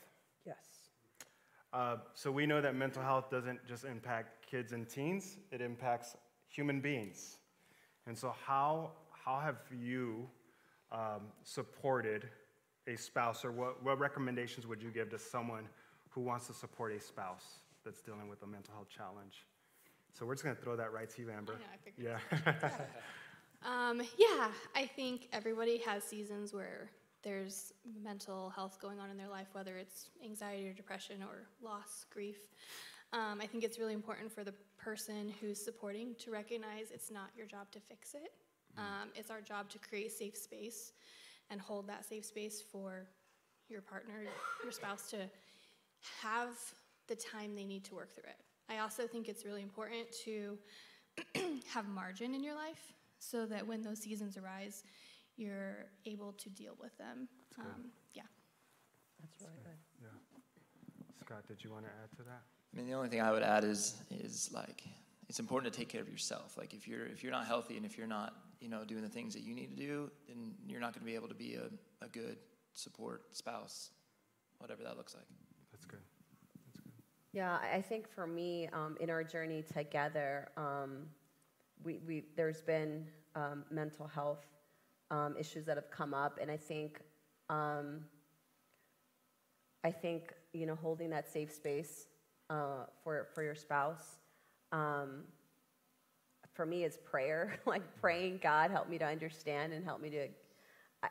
yes. 0.46 0.77
Uh, 1.78 1.98
so 2.16 2.32
we 2.32 2.48
know 2.48 2.60
that 2.60 2.74
mental 2.74 3.04
health 3.04 3.30
doesn't 3.30 3.60
just 3.68 3.86
impact 3.86 4.50
kids 4.50 4.74
and 4.74 4.90
teens, 4.90 5.38
it 5.52 5.62
impacts 5.62 6.16
human 6.50 6.82
beings. 6.82 7.38
And 8.08 8.18
so, 8.18 8.34
how, 8.48 8.94
how 9.12 9.40
have 9.40 9.58
you 9.72 10.28
um, 10.92 11.28
supported 11.44 12.30
a 12.88 12.96
spouse, 12.96 13.46
or 13.46 13.52
what, 13.52 13.84
what 13.84 14.00
recommendations 14.00 14.66
would 14.66 14.82
you 14.82 14.90
give 14.90 15.12
to 15.12 15.20
someone 15.20 15.66
who 16.10 16.22
wants 16.22 16.48
to 16.48 16.54
support 16.54 16.94
a 16.94 17.00
spouse 17.00 17.60
that's 17.86 18.02
dealing 18.02 18.28
with 18.28 18.42
a 18.42 18.48
mental 18.48 18.74
health 18.74 18.90
challenge? 18.90 19.46
So, 20.14 20.26
we're 20.26 20.34
just 20.34 20.46
going 20.46 20.56
to 20.56 20.62
throw 20.64 20.76
that 20.78 20.92
right 20.92 21.08
to 21.12 21.22
you, 21.22 21.30
Amber. 21.30 21.60
I 21.96 22.02
know, 22.02 22.10
I 22.10 22.42
Yeah. 22.42 22.80
Um, 23.66 24.02
yeah, 24.18 24.50
I 24.76 24.86
think 24.86 25.30
everybody 25.34 25.80
has 25.80 26.04
seasons 26.04 26.54
where 26.54 26.92
there's 27.28 27.74
mental 28.02 28.50
health 28.52 28.78
going 28.82 29.02
on 29.02 29.10
in 29.10 29.18
their 29.18 29.28
life, 29.28 29.48
whether 29.52 29.76
it's 29.76 30.12
anxiety 30.24 30.70
or 30.70 30.72
depression 30.72 31.22
or 31.22 31.46
loss, 31.62 32.06
grief. 32.10 32.38
Um, 33.12 33.42
I 33.42 33.46
think 33.46 33.66
it's 33.66 33.78
really 33.78 33.94
important 33.94 34.32
for 34.32 34.46
the 34.46 34.54
person 34.78 35.34
who's 35.42 35.62
supporting 35.62 36.16
to 36.20 36.32
recognize 36.32 36.92
it's 36.94 37.12
not 37.12 37.32
your 37.36 37.46
job 37.46 37.70
to 37.72 37.82
fix 37.82 38.14
it. 38.14 38.32
Um, 38.78 39.10
it's 39.14 39.30
our 39.30 39.42
job 39.42 39.70
to 39.72 39.78
create 39.80 40.14
safe 40.14 40.38
space 40.38 40.94
and 41.50 41.60
hold 41.60 41.86
that 41.90 42.06
safe 42.06 42.24
space 42.24 42.62
for 42.62 43.08
your 43.68 43.82
partner, 43.82 44.24
your 44.64 44.72
spouse 44.72 45.10
to 45.10 45.18
have 46.22 46.56
the 47.08 47.16
time 47.16 47.56
they 47.56 47.66
need 47.66 47.84
to 47.86 47.96
work 47.96 48.16
through 48.16 48.30
it. 48.30 48.40
I 48.70 48.80
also 48.80 49.06
think 49.06 49.28
it's 49.28 49.44
really 49.44 49.64
important 49.64 50.08
to 50.24 50.58
have 51.74 51.90
margin 51.90 52.34
in 52.34 52.42
your 52.42 52.56
life 52.56 52.94
so 53.20 53.46
that 53.48 53.68
when 53.68 53.82
those 53.82 54.00
seasons 54.00 54.38
arise, 54.38 54.86
you're 55.38 55.86
able 56.06 56.34
to 56.34 56.50
deal 56.50 56.74
with 56.82 56.98
them. 56.98 57.28
Um, 57.60 57.92
yeah. 58.14 58.24
That's 59.22 59.42
really 59.42 59.58
good. 59.64 59.78
yeah. 60.02 60.08
Scott, 61.20 61.48
did 61.48 61.64
you 61.64 61.72
want 61.72 61.86
to 61.86 61.92
add 62.04 62.12
to 62.18 62.24
that? 62.24 62.42
I 62.74 62.78
mean, 62.78 62.88
the 62.88 62.94
only 62.94 63.10
thing 63.10 63.22
I 63.22 63.32
would 63.32 63.44
add 63.44 63.64
is 63.64 63.96
is 64.12 64.50
like 64.54 64.84
it's 65.30 65.40
important 65.40 65.74
to 65.74 65.80
take 65.80 65.90
care 65.90 66.02
of 66.02 66.10
yourself. 66.10 66.58
Like 66.58 66.74
if 66.74 66.88
you're 66.88 67.06
if 67.06 67.24
you're 67.24 67.32
not 67.32 67.46
healthy 67.46 67.78
and 67.78 67.86
if 67.86 67.98
you're 67.98 68.08
not 68.08 68.34
you 68.60 68.70
know 68.70 68.84
doing 68.84 69.02
the 69.02 69.10
things 69.10 69.34
that 69.34 69.44
you 69.44 69.56
need 69.56 69.70
to 69.70 69.76
do, 69.76 70.12
then 70.28 70.54
you're 70.68 70.80
not 70.80 70.94
going 70.94 71.02
to 71.02 71.06
be 71.06 71.16
able 71.16 71.28
to 71.30 71.36
be 71.36 71.56
a, 71.56 72.06
a 72.06 72.10
good 72.10 72.38
support 72.74 73.36
spouse, 73.36 73.92
whatever 74.60 74.84
that 74.84 74.98
looks 74.98 75.16
like. 75.16 75.26
That's 75.72 75.86
good. 75.86 76.02
That's 76.66 76.80
good. 76.80 76.92
Yeah, 77.32 77.58
I 77.62 77.78
I 77.78 77.82
think 77.82 78.08
for 78.08 78.28
me, 78.28 78.70
um, 78.74 78.98
in 79.00 79.10
our 79.10 79.24
journey 79.24 79.64
together, 79.64 80.50
um, 80.58 81.08
we, 81.84 82.00
we, 82.08 82.24
there's 82.36 82.62
been 82.62 83.06
um, 83.36 83.64
mental 83.70 84.08
health 84.08 84.46
um, 85.12 85.36
issues 85.40 85.66
that 85.66 85.78
have 85.78 85.90
come 85.90 86.14
up, 86.14 86.40
and 86.42 86.50
I 86.52 86.58
think, 86.58 87.02
um, 87.50 88.02
I 89.84 89.92
think 89.92 90.34
you 90.54 90.66
know, 90.66 90.76
holding 90.76 91.10
that 91.12 91.32
safe 91.32 91.52
space 91.52 92.08
uh, 92.50 92.86
for 93.04 93.28
for 93.34 93.44
your 93.44 93.56
spouse. 93.56 94.18
Um, 94.72 95.24
for 96.54 96.66
me, 96.66 96.84
it's 96.84 96.98
prayer. 96.98 97.60
like 97.66 97.84
praying, 98.02 98.40
God, 98.42 98.72
help 98.72 98.90
me 98.90 98.98
to 98.98 99.06
understand 99.06 99.74
and 99.74 99.84
help 99.84 100.02
me 100.02 100.10
to. 100.12 100.28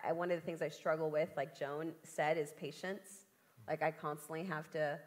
I- 0.05 0.13
one 0.13 0.31
of 0.31 0.41
the 0.41 0.45
things 0.45 0.63
I 0.63 0.69
struggle 0.69 1.11
with, 1.11 1.31
like 1.37 1.57
Joan 1.59 1.93
said, 2.03 2.37
is 2.37 2.53
patience. 2.53 3.27
Like 3.69 3.83
I 3.83 3.91
constantly 3.93 4.45
have 4.45 4.71
to 4.73 4.99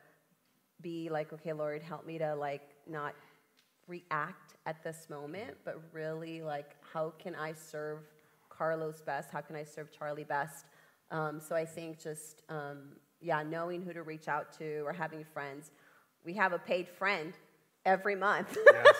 be 0.81 1.09
like, 1.09 1.33
okay, 1.33 1.53
Lord, 1.53 1.81
help 1.81 2.05
me 2.05 2.17
to 2.17 2.33
like 2.35 2.61
not 2.87 3.13
react 3.87 4.55
at 4.65 4.83
this 4.83 5.07
moment, 5.09 5.57
but 5.65 5.81
really 5.91 6.41
like, 6.41 6.75
how 6.93 7.13
can 7.19 7.35
I 7.35 7.53
serve 7.53 7.99
Carlos 8.59 9.01
best? 9.01 9.31
How 9.31 9.39
can 9.39 9.55
I 9.55 9.63
serve 9.63 9.89
Charlie 9.89 10.25
best? 10.25 10.65
Um, 11.11 11.39
so 11.39 11.55
I 11.55 11.65
think 11.65 11.97
just, 11.97 12.43
um, 12.49 12.97
yeah, 13.21 13.41
knowing 13.41 13.81
who 13.81 13.93
to 13.93 14.03
reach 14.03 14.27
out 14.27 14.51
to 14.59 14.81
or 14.85 14.91
having 14.91 15.23
friends. 15.23 15.71
We 16.25 16.33
have 16.33 16.51
a 16.51 16.59
paid 16.59 16.89
friend 16.89 17.33
every 17.85 18.17
month 18.17 18.57
Yes. 18.73 18.95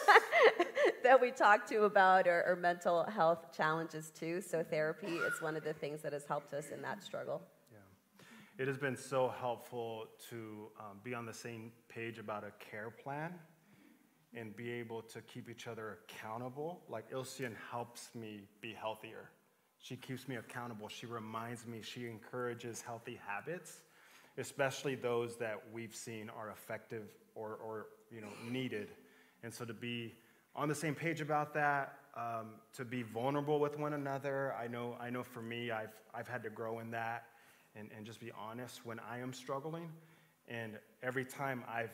that 1.04 1.20
we 1.20 1.32
talk 1.32 1.68
to 1.68 1.84
about 1.84 2.26
our, 2.26 2.42
our 2.46 2.56
mental 2.56 3.04
health 3.04 3.56
challenges 3.56 4.12
too. 4.18 4.40
So 4.40 4.64
therapy 4.64 5.08
is 5.08 5.42
one 5.42 5.58
of 5.58 5.66
the 5.66 5.74
things 5.74 6.02
that 6.04 6.14
has 6.14 6.26
helped 6.26 6.54
us 6.54 6.70
in 6.70 6.82
that 6.84 7.04
struggle. 7.04 7.42
Yeah. 7.70 7.80
It 8.58 8.68
has 8.70 8.78
been 8.78 8.96
so 8.96 9.28
helpful 9.42 10.06
to 10.30 10.70
um, 10.80 11.00
be 11.04 11.14
on 11.14 11.26
the 11.26 11.34
same 11.34 11.74
page 11.90 12.18
about 12.18 12.46
a 12.46 12.52
care 12.64 12.90
plan 12.90 13.34
and 14.34 14.56
be 14.56 14.72
able 14.72 15.02
to 15.02 15.20
keep 15.22 15.50
each 15.50 15.68
other 15.68 16.00
accountable. 16.06 16.82
Like 16.88 17.12
Ilsean 17.12 17.56
helps 17.70 18.16
me 18.16 18.48
be 18.62 18.74
healthier. 18.74 19.30
She 19.80 19.96
keeps 19.96 20.28
me 20.28 20.36
accountable. 20.36 20.90
She 20.90 21.06
reminds 21.06 21.66
me, 21.66 21.82
she 21.82 22.08
encourages 22.08 22.82
healthy 22.82 23.20
habits, 23.26 23.82
especially 24.38 24.96
those 24.96 25.38
that 25.38 25.62
we've 25.74 25.96
seen 25.96 26.30
are 26.30 26.50
effective 26.50 27.10
or, 27.36 27.58
or 27.66 27.88
you 28.12 28.22
know, 28.22 28.28
needed. 28.50 28.90
And 29.44 29.54
so 29.54 29.66
to 29.66 29.74
be 29.74 30.14
on 30.56 30.68
the 30.68 30.76
same 30.76 30.96
page 30.96 31.22
about 31.22 31.54
that, 31.54 31.96
um, 32.16 32.56
to 32.74 32.84
be 32.84 33.04
vulnerable 33.04 33.60
with 33.60 33.78
one 33.78 33.94
another. 33.94 34.54
I 34.60 34.68
know, 34.68 34.98
I 35.00 35.10
know 35.10 35.24
for 35.24 35.42
me, 35.42 35.72
I've, 35.72 35.94
I've 36.14 36.28
had 36.28 36.44
to 36.44 36.50
grow 36.50 36.80
in 36.80 36.92
that 36.92 37.26
and, 37.76 37.90
and 37.96 38.06
just 38.06 38.20
be 38.20 38.32
honest 38.38 38.86
when 38.86 39.00
I 39.00 39.20
am 39.20 39.32
struggling. 39.32 39.90
And 40.48 40.74
every 41.04 41.24
time 41.24 41.64
I've 41.70 41.94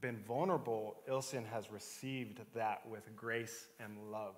been 0.00 0.18
vulnerable, 0.26 0.96
Ilsen 1.08 1.46
has 1.46 1.70
received 1.70 2.40
that 2.54 2.82
with 2.88 3.14
grace 3.14 3.68
and 3.78 4.10
love, 4.10 4.34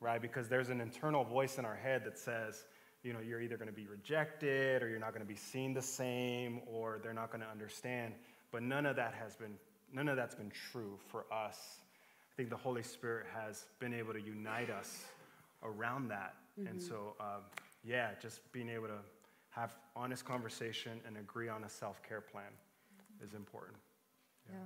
right? 0.00 0.20
Because 0.20 0.48
there's 0.48 0.68
an 0.68 0.80
internal 0.80 1.24
voice 1.24 1.58
in 1.58 1.64
our 1.64 1.74
head 1.74 2.04
that 2.04 2.18
says, 2.18 2.64
you 3.02 3.12
know, 3.12 3.20
you're 3.20 3.40
either 3.40 3.56
going 3.56 3.68
to 3.68 3.74
be 3.74 3.86
rejected 3.86 4.82
or 4.82 4.88
you're 4.88 4.98
not 4.98 5.12
going 5.12 5.24
to 5.24 5.28
be 5.28 5.36
seen 5.36 5.72
the 5.72 5.82
same 5.82 6.60
or 6.66 7.00
they're 7.02 7.12
not 7.12 7.30
going 7.30 7.42
to 7.42 7.48
understand. 7.48 8.14
But 8.50 8.62
none 8.62 8.86
of 8.86 8.96
that 8.96 9.14
has 9.14 9.36
been, 9.36 9.54
none 9.92 10.08
of 10.08 10.16
that's 10.16 10.34
been 10.34 10.52
true 10.72 10.98
for 11.08 11.24
us. 11.32 11.78
I 12.32 12.34
think 12.36 12.50
the 12.50 12.56
Holy 12.56 12.82
Spirit 12.82 13.26
has 13.34 13.66
been 13.78 13.94
able 13.94 14.12
to 14.12 14.20
unite 14.20 14.70
us 14.70 15.04
around 15.62 16.08
that. 16.08 16.34
And 16.66 16.82
so, 16.82 17.14
um, 17.20 17.42
yeah, 17.84 18.10
just 18.20 18.40
being 18.52 18.68
able 18.68 18.88
to 18.88 18.98
have 19.50 19.76
honest 19.94 20.24
conversation 20.24 21.00
and 21.06 21.16
agree 21.16 21.48
on 21.48 21.64
a 21.64 21.68
self 21.68 22.02
care 22.02 22.20
plan 22.20 22.50
is 23.22 23.34
important. 23.34 23.76
Yeah. 24.50 24.56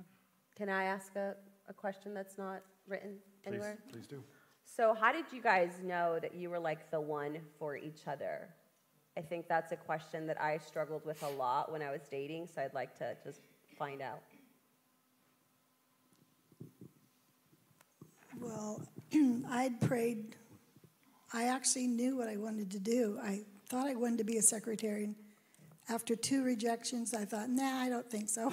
Can 0.55 0.69
I 0.69 0.85
ask 0.85 1.15
a, 1.15 1.35
a 1.67 1.73
question 1.73 2.13
that's 2.13 2.37
not 2.37 2.61
written 2.87 3.17
anywhere? 3.45 3.77
Please, 3.91 4.05
anywhere? 4.05 4.05
please 4.07 4.07
do. 4.07 4.23
So, 4.75 4.95
how 4.99 5.11
did 5.11 5.25
you 5.31 5.39
guys 5.39 5.69
know 5.83 6.17
that 6.19 6.33
you 6.33 6.49
were 6.49 6.57
like 6.57 6.89
the 6.89 6.99
one 6.99 7.37
for 7.59 7.77
each 7.77 8.07
other? 8.07 8.49
I 9.15 9.21
think 9.21 9.47
that's 9.47 9.71
a 9.71 9.75
question 9.75 10.25
that 10.25 10.41
I 10.41 10.57
struggled 10.57 11.05
with 11.05 11.21
a 11.21 11.29
lot 11.29 11.71
when 11.71 11.83
I 11.83 11.91
was 11.91 12.01
dating, 12.09 12.47
so 12.47 12.63
I'd 12.63 12.73
like 12.73 12.97
to 12.97 13.15
just 13.23 13.41
find 13.77 14.01
out. 14.01 14.21
Well, 18.39 18.81
I'd 19.51 19.79
prayed. 19.79 20.35
I 21.33 21.43
actually 21.49 21.85
knew 21.85 22.17
what 22.17 22.27
I 22.27 22.37
wanted 22.37 22.71
to 22.71 22.79
do. 22.79 23.19
I 23.21 23.41
thought 23.69 23.87
I 23.87 23.93
wanted 23.93 24.17
to 24.19 24.23
be 24.23 24.37
a 24.37 24.41
secretary. 24.41 25.13
After 25.87 26.15
two 26.15 26.43
rejections, 26.43 27.13
I 27.13 27.25
thought, 27.25 27.49
nah, 27.49 27.79
I 27.79 27.89
don't 27.89 28.09
think 28.09 28.27
so. 28.27 28.51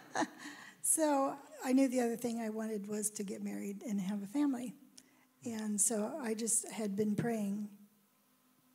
so 0.80 1.36
I 1.62 1.74
knew 1.74 1.88
the 1.88 2.00
other 2.00 2.16
thing 2.16 2.40
I 2.40 2.48
wanted 2.48 2.88
was 2.88 3.10
to 3.10 3.22
get 3.22 3.44
married 3.44 3.82
and 3.86 4.00
have 4.00 4.22
a 4.22 4.26
family. 4.26 4.74
And 5.46 5.80
so 5.80 6.12
I 6.20 6.34
just 6.34 6.68
had 6.70 6.96
been 6.96 7.14
praying 7.14 7.68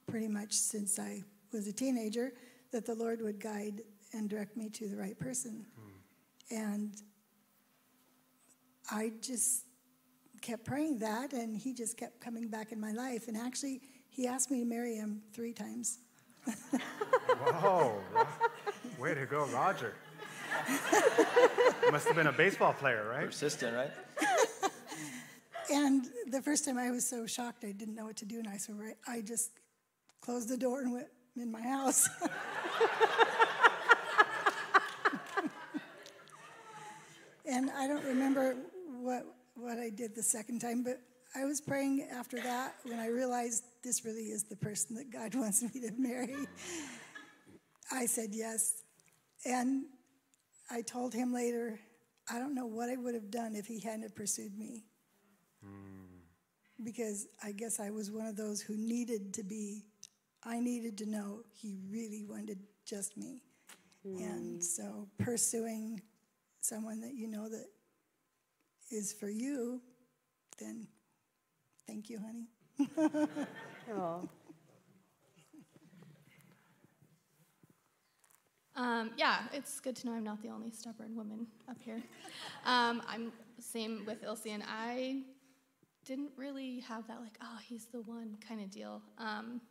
pretty 0.07 0.29
much 0.29 0.53
since 0.53 0.97
I 0.97 1.23
was 1.51 1.67
a 1.67 1.73
teenager 1.73 2.33
that 2.71 2.85
the 2.85 2.95
Lord 2.95 3.21
would 3.21 3.39
guide 3.39 3.81
and 4.13 4.29
direct 4.29 4.55
me 4.55 4.69
to 4.69 4.87
the 4.87 4.95
right 4.95 5.19
person. 5.19 5.65
Hmm. 5.75 6.55
And 6.55 6.91
I 8.89 9.11
just 9.21 9.65
kept 10.41 10.65
praying 10.65 10.99
that, 10.99 11.33
and 11.33 11.57
he 11.57 11.73
just 11.73 11.97
kept 11.97 12.21
coming 12.21 12.47
back 12.47 12.71
in 12.71 12.79
my 12.79 12.91
life. 12.91 13.27
And 13.27 13.37
actually, 13.37 13.81
he 14.09 14.27
asked 14.27 14.49
me 14.49 14.59
to 14.61 14.65
marry 14.65 14.95
him 14.95 15.21
three 15.33 15.53
times. 15.53 15.99
Whoa. 16.47 18.01
Way 18.97 19.13
to 19.13 19.25
go, 19.25 19.45
Roger. 19.47 19.93
Must 21.91 22.07
have 22.07 22.15
been 22.15 22.27
a 22.27 22.31
baseball 22.31 22.73
player, 22.73 23.07
right? 23.09 23.25
Persistent, 23.25 23.75
right? 23.75 23.91
And 25.71 26.05
the 26.27 26.41
first 26.41 26.65
time 26.65 26.77
I 26.77 26.91
was 26.91 27.07
so 27.07 27.25
shocked, 27.25 27.63
I 27.63 27.71
didn't 27.71 27.95
know 27.95 28.03
what 28.03 28.17
to 28.17 28.25
do, 28.25 28.39
and 28.39 28.47
I 28.49 28.57
so 28.57 28.73
I 29.07 29.21
just 29.21 29.51
closed 30.19 30.49
the 30.49 30.57
door 30.57 30.81
and 30.81 30.91
went 30.91 31.07
in 31.37 31.49
my 31.49 31.61
house. 31.61 32.09
and 37.45 37.71
I 37.71 37.87
don't 37.87 38.03
remember 38.03 38.57
what 38.99 39.25
what 39.55 39.79
I 39.79 39.89
did 39.89 40.13
the 40.13 40.23
second 40.23 40.59
time, 40.59 40.83
but 40.83 40.99
I 41.35 41.45
was 41.45 41.61
praying 41.61 42.05
after 42.11 42.41
that 42.41 42.75
when 42.83 42.99
I 42.99 43.07
realized 43.07 43.63
this 43.81 44.03
really 44.03 44.23
is 44.23 44.43
the 44.43 44.57
person 44.57 44.97
that 44.97 45.09
God 45.09 45.35
wants 45.39 45.61
me 45.61 45.69
to 45.69 45.91
marry. 45.97 46.35
I 47.91 48.07
said 48.07 48.31
yes. 48.33 48.83
And 49.45 49.85
I 50.69 50.81
told 50.81 51.13
him 51.13 51.33
later, 51.33 51.79
I 52.29 52.39
don't 52.39 52.53
know 52.55 52.65
what 52.65 52.89
I 52.89 52.97
would 52.97 53.13
have 53.13 53.31
done 53.31 53.55
if 53.55 53.67
he 53.67 53.79
hadn't 53.79 54.13
pursued 54.15 54.57
me. 54.57 54.83
Because 56.83 57.27
I 57.43 57.51
guess 57.51 57.79
I 57.79 57.91
was 57.91 58.09
one 58.11 58.25
of 58.25 58.35
those 58.35 58.61
who 58.61 58.75
needed 58.75 59.33
to 59.35 59.43
be, 59.43 59.85
I 60.43 60.59
needed 60.59 60.97
to 60.99 61.05
know 61.05 61.41
he 61.53 61.77
really 61.89 62.25
wanted 62.27 62.59
just 62.85 63.17
me. 63.17 63.43
And 64.03 64.63
so 64.63 65.07
pursuing 65.19 66.01
someone 66.59 67.01
that 67.01 67.13
you 67.13 67.27
know 67.27 67.47
that 67.49 67.67
is 68.89 69.13
for 69.13 69.29
you, 69.29 69.79
then 70.59 70.87
thank 71.87 72.09
you, 72.09 72.19
honey. 72.19 72.47
Oh. 73.93 74.29
Um, 78.75 79.11
yeah, 79.17 79.41
it's 79.51 79.79
good 79.81 79.95
to 79.97 80.07
know 80.07 80.13
I'm 80.13 80.23
not 80.23 80.41
the 80.41 80.49
only 80.49 80.71
stubborn 80.71 81.15
woman 81.15 81.45
up 81.69 81.77
here. 81.81 82.01
Um, 82.65 83.01
I'm 83.07 83.33
same 83.59 84.03
with 84.05 84.23
Ilse, 84.23 84.45
and 84.45 84.63
I 84.65 85.23
didn't 86.05 86.31
really 86.35 86.79
have 86.81 87.07
that 87.07 87.21
like, 87.21 87.37
oh, 87.41 87.57
he's 87.63 87.85
the 87.85 88.01
one 88.01 88.37
kind 88.47 88.61
of 88.61 88.69
deal. 88.69 89.01
Um, 89.17 89.61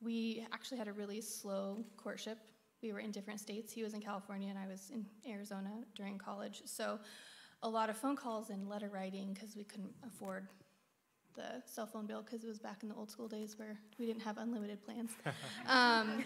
we 0.00 0.46
actually 0.52 0.78
had 0.78 0.88
a 0.88 0.92
really 0.92 1.20
slow 1.20 1.84
courtship. 1.96 2.38
We 2.82 2.92
were 2.92 3.00
in 3.00 3.10
different 3.10 3.40
states. 3.40 3.72
He 3.72 3.82
was 3.82 3.94
in 3.94 4.00
California, 4.00 4.50
and 4.50 4.58
I 4.58 4.66
was 4.66 4.90
in 4.92 5.06
Arizona 5.30 5.70
during 5.94 6.18
college. 6.18 6.62
So, 6.66 6.98
a 7.62 7.68
lot 7.68 7.88
of 7.88 7.96
phone 7.96 8.14
calls 8.14 8.50
and 8.50 8.68
letter 8.68 8.90
writing 8.92 9.32
because 9.32 9.56
we 9.56 9.64
couldn't 9.64 9.94
afford 10.06 10.48
the 11.34 11.62
cell 11.64 11.86
phone 11.86 12.06
bill 12.06 12.22
because 12.22 12.44
it 12.44 12.46
was 12.46 12.58
back 12.58 12.82
in 12.82 12.90
the 12.90 12.94
old 12.94 13.10
school 13.10 13.26
days 13.26 13.58
where 13.58 13.78
we 13.98 14.04
didn't 14.04 14.20
have 14.20 14.36
unlimited 14.36 14.84
plans. 14.84 15.12
um, 15.66 16.24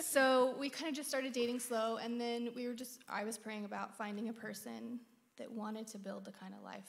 so 0.00 0.54
we 0.58 0.68
kind 0.68 0.90
of 0.90 0.94
just 0.94 1.08
started 1.08 1.32
dating 1.32 1.58
slow, 1.58 1.96
and 1.96 2.20
then 2.20 2.50
we 2.54 2.68
were 2.68 2.74
just, 2.74 3.00
I 3.08 3.24
was 3.24 3.38
praying 3.38 3.64
about 3.64 3.96
finding 3.96 4.28
a 4.28 4.32
person 4.32 5.00
that 5.38 5.50
wanted 5.50 5.86
to 5.88 5.98
build 5.98 6.26
the 6.26 6.32
kind 6.32 6.52
of 6.54 6.62
life 6.62 6.84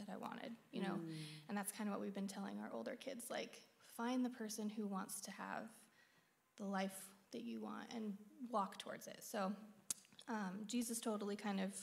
that 0.00 0.08
I 0.12 0.16
wanted, 0.16 0.52
you 0.72 0.82
know? 0.82 0.98
And 1.48 1.56
that's 1.56 1.72
kind 1.72 1.88
of 1.88 1.94
what 1.94 2.00
we've 2.00 2.14
been 2.14 2.28
telling 2.28 2.58
our 2.60 2.70
older 2.72 2.96
kids 2.96 3.24
like, 3.30 3.60
find 3.96 4.24
the 4.24 4.30
person 4.30 4.68
who 4.68 4.86
wants 4.86 5.20
to 5.22 5.30
have 5.32 5.64
the 6.56 6.64
life 6.64 6.96
that 7.32 7.42
you 7.42 7.60
want 7.60 7.92
and 7.94 8.14
walk 8.50 8.78
towards 8.78 9.06
it. 9.06 9.18
So 9.22 9.52
um, 10.28 10.60
Jesus 10.66 11.00
totally 11.00 11.36
kind 11.36 11.60
of 11.60 11.74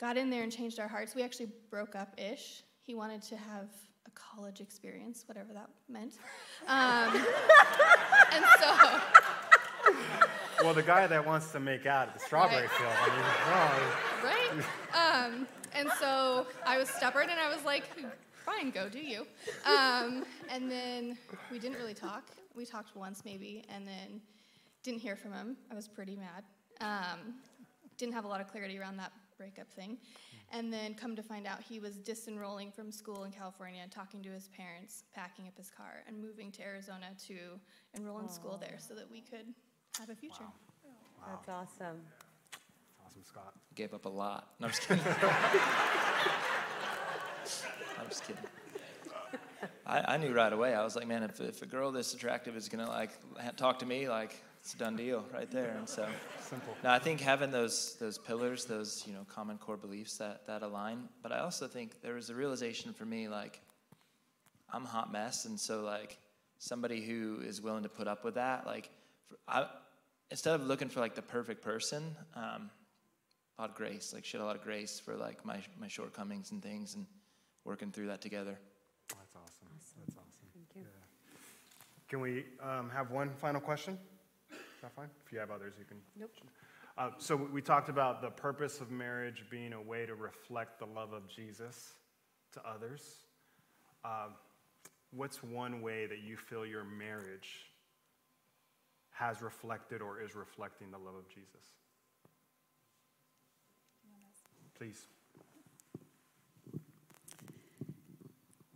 got 0.00 0.16
in 0.16 0.30
there 0.30 0.42
and 0.42 0.50
changed 0.52 0.78
our 0.80 0.88
hearts. 0.88 1.14
We 1.14 1.22
actually 1.22 1.48
broke 1.70 1.94
up 1.94 2.14
ish. 2.18 2.62
He 2.82 2.94
wanted 2.94 3.22
to 3.22 3.36
have 3.36 3.68
a 4.06 4.10
college 4.10 4.60
experience, 4.60 5.24
whatever 5.26 5.52
that 5.52 5.68
meant. 5.88 6.14
Um, 6.66 7.14
and 8.32 8.44
so, 8.60 9.00
Well, 10.62 10.74
the 10.74 10.82
guy 10.82 11.06
that 11.06 11.24
wants 11.26 11.52
to 11.52 11.60
make 11.60 11.84
out 11.86 12.08
at 12.08 12.14
the 12.14 12.20
strawberry 12.20 12.62
Right. 12.62 12.70
field, 12.70 12.92
I 12.92 13.08
mean, 13.08 13.18
right? 13.20 14.13
Um, 14.94 15.46
and 15.74 15.88
so 15.98 16.46
I 16.66 16.78
was 16.78 16.88
stubborn 16.88 17.28
and 17.30 17.40
I 17.40 17.54
was 17.54 17.64
like, 17.64 17.84
fine, 18.44 18.70
go 18.70 18.88
do 18.88 18.98
you. 18.98 19.26
Um, 19.66 20.24
and 20.50 20.70
then 20.70 21.18
we 21.50 21.58
didn't 21.58 21.78
really 21.78 21.94
talk. 21.94 22.30
We 22.54 22.64
talked 22.64 22.94
once 22.96 23.22
maybe 23.24 23.64
and 23.68 23.86
then 23.86 24.20
didn't 24.82 25.00
hear 25.00 25.16
from 25.16 25.32
him. 25.32 25.56
I 25.70 25.74
was 25.74 25.88
pretty 25.88 26.16
mad. 26.16 26.44
Um, 26.80 27.34
didn't 27.96 28.14
have 28.14 28.24
a 28.24 28.28
lot 28.28 28.40
of 28.40 28.48
clarity 28.48 28.78
around 28.78 28.96
that 28.98 29.12
breakup 29.36 29.70
thing. 29.72 29.98
And 30.52 30.72
then 30.72 30.94
come 30.94 31.16
to 31.16 31.22
find 31.22 31.46
out 31.46 31.62
he 31.62 31.80
was 31.80 31.96
disenrolling 31.96 32.72
from 32.72 32.92
school 32.92 33.24
in 33.24 33.32
California, 33.32 33.82
talking 33.90 34.22
to 34.22 34.28
his 34.28 34.48
parents, 34.48 35.04
packing 35.14 35.48
up 35.48 35.56
his 35.56 35.70
car, 35.70 36.04
and 36.06 36.20
moving 36.20 36.52
to 36.52 36.62
Arizona 36.62 37.06
to 37.26 37.58
enroll 37.94 38.20
in 38.20 38.28
school 38.28 38.56
there 38.56 38.76
so 38.78 38.94
that 38.94 39.10
we 39.10 39.20
could 39.20 39.46
have 39.98 40.10
a 40.10 40.14
future. 40.14 40.44
That's 41.26 41.48
awesome. 41.48 42.02
Awesome, 43.14 43.24
Scott. 43.24 43.54
Gave 43.74 43.94
up 43.94 44.06
a 44.06 44.08
lot. 44.08 44.48
No, 44.58 44.66
I'm 44.66 44.72
just 44.72 44.82
kidding. 44.88 45.04
I'm 48.00 48.08
just 48.08 48.26
kidding. 48.26 48.42
I, 49.86 50.14
I 50.14 50.16
knew 50.16 50.32
right 50.32 50.52
away. 50.52 50.74
I 50.74 50.82
was 50.82 50.96
like, 50.96 51.06
man, 51.06 51.22
if, 51.22 51.40
if 51.40 51.62
a 51.62 51.66
girl 51.66 51.92
this 51.92 52.12
attractive 52.14 52.56
is 52.56 52.68
gonna 52.68 52.88
like 52.88 53.10
ha- 53.40 53.52
talk 53.56 53.78
to 53.80 53.86
me, 53.86 54.08
like 54.08 54.42
it's 54.60 54.74
a 54.74 54.78
done 54.78 54.96
deal 54.96 55.24
right 55.32 55.50
there. 55.50 55.76
And 55.78 55.88
so, 55.88 56.08
Simple. 56.40 56.76
now 56.82 56.92
I 56.92 56.98
think 56.98 57.20
having 57.20 57.50
those 57.50 57.96
those 58.00 58.18
pillars, 58.18 58.64
those 58.64 59.04
you 59.06 59.12
know 59.12 59.24
common 59.28 59.58
core 59.58 59.76
beliefs 59.76 60.16
that 60.18 60.46
that 60.46 60.62
align. 60.62 61.08
But 61.22 61.32
I 61.32 61.40
also 61.40 61.68
think 61.68 62.00
there 62.02 62.14
was 62.14 62.30
a 62.30 62.34
realization 62.34 62.92
for 62.92 63.04
me, 63.04 63.28
like 63.28 63.60
I'm 64.72 64.84
a 64.84 64.88
hot 64.88 65.12
mess, 65.12 65.44
and 65.44 65.60
so 65.60 65.82
like 65.82 66.18
somebody 66.58 67.02
who 67.02 67.40
is 67.42 67.60
willing 67.60 67.82
to 67.84 67.88
put 67.88 68.08
up 68.08 68.24
with 68.24 68.34
that, 68.34 68.66
like 68.66 68.90
for, 69.28 69.36
I, 69.46 69.66
instead 70.30 70.54
of 70.54 70.66
looking 70.66 70.88
for 70.88 71.00
like 71.00 71.14
the 71.14 71.22
perfect 71.22 71.62
person, 71.62 72.16
um, 72.34 72.70
a 73.58 73.62
lot 73.62 73.70
of 73.70 73.76
grace, 73.76 74.12
like 74.12 74.24
she 74.24 74.36
had 74.36 74.42
a 74.42 74.46
lot 74.46 74.56
of 74.56 74.62
grace 74.62 75.00
for 75.00 75.14
like 75.14 75.44
my 75.44 75.60
my 75.78 75.88
shortcomings 75.88 76.50
and 76.50 76.62
things, 76.62 76.94
and 76.94 77.06
working 77.64 77.90
through 77.90 78.06
that 78.08 78.20
together. 78.20 78.58
That's 79.08 79.36
awesome. 79.36 79.68
That's 79.98 80.16
awesome. 80.16 80.48
Thank 80.54 80.68
you. 80.76 80.90
Can 82.08 82.20
we 82.20 82.44
um, 82.62 82.90
have 82.90 83.10
one 83.10 83.30
final 83.36 83.60
question? 83.60 83.98
Is 84.50 84.58
that 84.82 84.94
fine? 84.94 85.08
If 85.24 85.32
you 85.32 85.38
have 85.38 85.50
others, 85.50 85.74
you 85.78 85.84
can. 85.84 85.98
Nope. 86.18 86.30
Uh, 86.96 87.10
so 87.18 87.34
we 87.34 87.60
talked 87.60 87.88
about 87.88 88.22
the 88.22 88.30
purpose 88.30 88.80
of 88.80 88.90
marriage 88.90 89.44
being 89.50 89.72
a 89.72 89.82
way 89.82 90.06
to 90.06 90.14
reflect 90.14 90.78
the 90.78 90.86
love 90.86 91.12
of 91.12 91.26
Jesus 91.28 91.94
to 92.52 92.60
others. 92.68 93.24
Um, 94.04 94.34
what's 95.10 95.42
one 95.42 95.80
way 95.82 96.06
that 96.06 96.22
you 96.22 96.36
feel 96.36 96.64
your 96.64 96.84
marriage 96.84 97.70
has 99.10 99.42
reflected 99.42 100.02
or 100.02 100.20
is 100.20 100.36
reflecting 100.36 100.90
the 100.90 100.98
love 100.98 101.14
of 101.16 101.28
Jesus? 101.28 101.74
Please. 104.78 105.06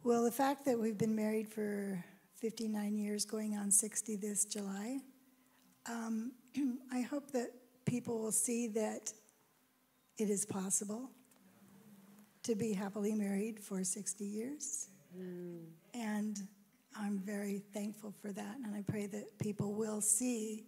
Well, 0.04 0.24
the 0.24 0.30
fact 0.30 0.64
that 0.64 0.78
we've 0.78 0.96
been 0.96 1.14
married 1.14 1.48
for 1.48 2.02
59 2.37 2.96
years, 2.96 3.24
going 3.24 3.56
on 3.56 3.70
60 3.70 4.16
this 4.16 4.44
July, 4.44 5.00
um, 5.87 6.32
I 6.92 7.00
hope 7.00 7.30
that 7.32 7.50
people 7.84 8.18
will 8.20 8.32
see 8.32 8.68
that 8.68 9.12
it 10.18 10.30
is 10.30 10.46
possible 10.46 11.11
to 12.44 12.54
be 12.54 12.72
happily 12.72 13.14
married 13.14 13.61
for 13.61 13.84
60 13.84 14.24
years. 14.24 14.88
And 15.94 16.38
I'm 16.96 17.18
very 17.18 17.62
thankful 17.74 18.14
for 18.22 18.32
that. 18.32 18.56
And 18.64 18.74
I 18.74 18.82
pray 18.82 19.06
that 19.06 19.38
people 19.38 19.74
will 19.74 20.00
see 20.00 20.64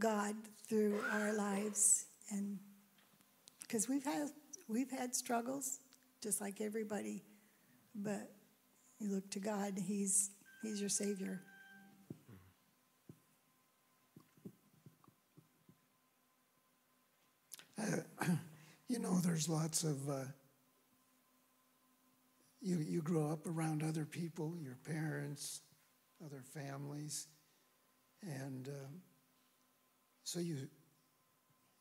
God 0.00 0.34
through 0.68 1.00
our 1.12 1.32
lives. 1.32 2.06
And 2.30 2.58
because 3.60 3.88
we've 3.88 4.04
had, 4.04 4.30
we've 4.68 4.90
had 4.90 5.14
struggles, 5.14 5.80
just 6.22 6.40
like 6.40 6.60
everybody. 6.60 7.24
But 7.94 8.30
you 9.00 9.10
look 9.10 9.30
to 9.30 9.40
God, 9.40 9.72
He's, 9.76 10.30
he's 10.62 10.80
your 10.80 10.90
Savior. 10.90 11.40
You 18.90 18.98
know, 18.98 19.18
there's 19.18 19.50
lots 19.50 19.84
of, 19.84 20.08
uh, 20.08 20.24
you, 22.62 22.78
you 22.78 23.02
grow 23.02 23.30
up 23.30 23.46
around 23.46 23.82
other 23.82 24.06
people, 24.06 24.54
your 24.58 24.78
parents, 24.82 25.60
other 26.24 26.42
families, 26.54 27.26
and 28.22 28.66
um, 28.68 29.02
so 30.24 30.40
you, 30.40 30.56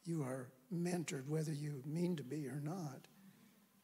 you 0.04 0.21
are 0.21 0.50
mentored, 0.73 1.27
whether 1.27 1.53
you 1.53 1.82
mean 1.86 2.15
to 2.15 2.23
be 2.23 2.47
or 2.47 2.62
not. 2.62 3.08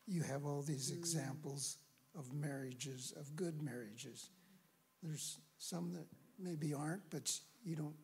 You 0.05 0.21
have 0.23 0.45
all 0.45 0.61
these 0.61 0.91
mm. 0.91 0.97
examples 0.97 1.77
of 2.17 2.33
marriages, 2.33 3.13
of 3.17 3.35
good 3.35 3.61
marriages. 3.61 4.29
There's 5.01 5.39
some 5.57 5.93
that 5.93 6.07
maybe 6.39 6.73
aren't, 6.73 7.09
but 7.09 7.31
you 7.63 7.75
don't 7.75 7.95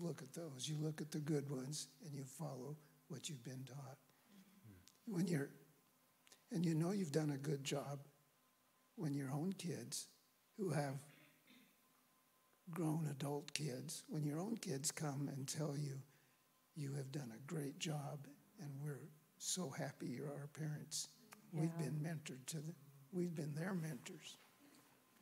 look 0.00 0.22
at 0.22 0.32
those. 0.32 0.68
You 0.68 0.76
look 0.80 1.00
at 1.00 1.10
the 1.10 1.18
good 1.18 1.50
ones 1.50 1.88
and 2.04 2.14
you 2.14 2.24
follow 2.24 2.76
what 3.08 3.28
you've 3.28 3.44
been 3.44 3.64
taught. 3.66 3.98
Mm. 4.68 5.14
When 5.14 5.26
you're, 5.26 5.50
and 6.52 6.64
you 6.64 6.74
know 6.74 6.92
you've 6.92 7.12
done 7.12 7.30
a 7.30 7.38
good 7.38 7.64
job 7.64 7.98
when 8.96 9.14
your 9.14 9.30
own 9.32 9.52
kids 9.54 10.06
who 10.56 10.70
have 10.70 10.94
grown 12.70 13.06
adult 13.10 13.52
kids, 13.52 14.04
when 14.08 14.24
your 14.24 14.38
own 14.40 14.56
kids 14.56 14.90
come 14.90 15.28
and 15.34 15.46
tell 15.46 15.76
you, 15.76 16.00
you 16.76 16.92
have 16.94 17.10
done 17.12 17.32
a 17.34 17.52
great 17.52 17.78
job 17.78 18.26
and 18.60 18.70
we're 18.82 19.00
so 19.38 19.70
happy 19.70 20.06
you're 20.06 20.28
our 20.28 20.48
parents. 20.58 21.08
We've 21.52 21.76
been 21.78 21.94
mentored 22.02 22.44
to 22.46 22.56
the, 22.56 22.74
we've 23.12 23.34
been 23.34 23.54
their 23.54 23.74
mentors. 23.74 24.38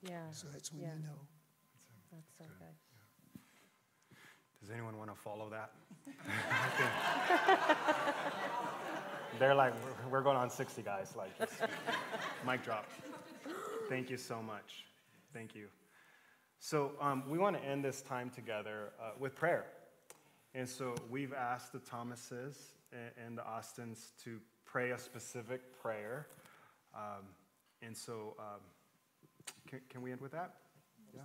Yeah, 0.02 0.30
So 0.30 0.48
that's 0.52 0.72
when 0.72 0.82
Yeah. 0.82 0.94
you 0.94 1.02
know. 1.02 1.20
that's 2.10 2.32
so 2.38 2.44
good. 2.58 2.74
Does 4.60 4.70
anyone 4.70 4.96
want 4.96 5.10
to 5.10 5.16
follow 5.16 5.50
that? 5.50 5.72
They're 9.38 9.54
like, 9.54 9.72
we're, 9.84 10.10
we're 10.10 10.22
going 10.22 10.36
on 10.36 10.50
60 10.50 10.82
guys, 10.82 11.14
like, 11.16 11.30
mic 12.46 12.62
drop. 12.64 12.86
Thank 13.88 14.10
you 14.10 14.16
so 14.16 14.42
much. 14.42 14.84
Thank 15.34 15.54
you. 15.54 15.66
So, 16.60 16.92
um, 17.00 17.24
we 17.28 17.38
want 17.38 17.56
to 17.56 17.64
end 17.64 17.84
this 17.84 18.02
time 18.02 18.30
together 18.30 18.92
uh, 19.00 19.10
with 19.18 19.34
prayer. 19.34 19.66
And 20.54 20.68
so, 20.68 20.94
we've 21.10 21.32
asked 21.32 21.72
the 21.72 21.78
Thomases 21.78 22.74
and, 22.92 23.38
the 23.38 23.46
Austins 23.46 24.12
to 24.24 24.38
pray 24.66 24.90
a 24.90 24.98
specific 24.98 25.80
prayer. 25.80 26.26
Um, 26.94 27.24
and 27.80 27.96
so, 27.96 28.34
um, 28.38 28.60
can, 29.66 29.80
can 29.88 30.02
we 30.02 30.12
end 30.12 30.20
with 30.20 30.32
that? 30.32 30.54
Yeah. 31.14 31.22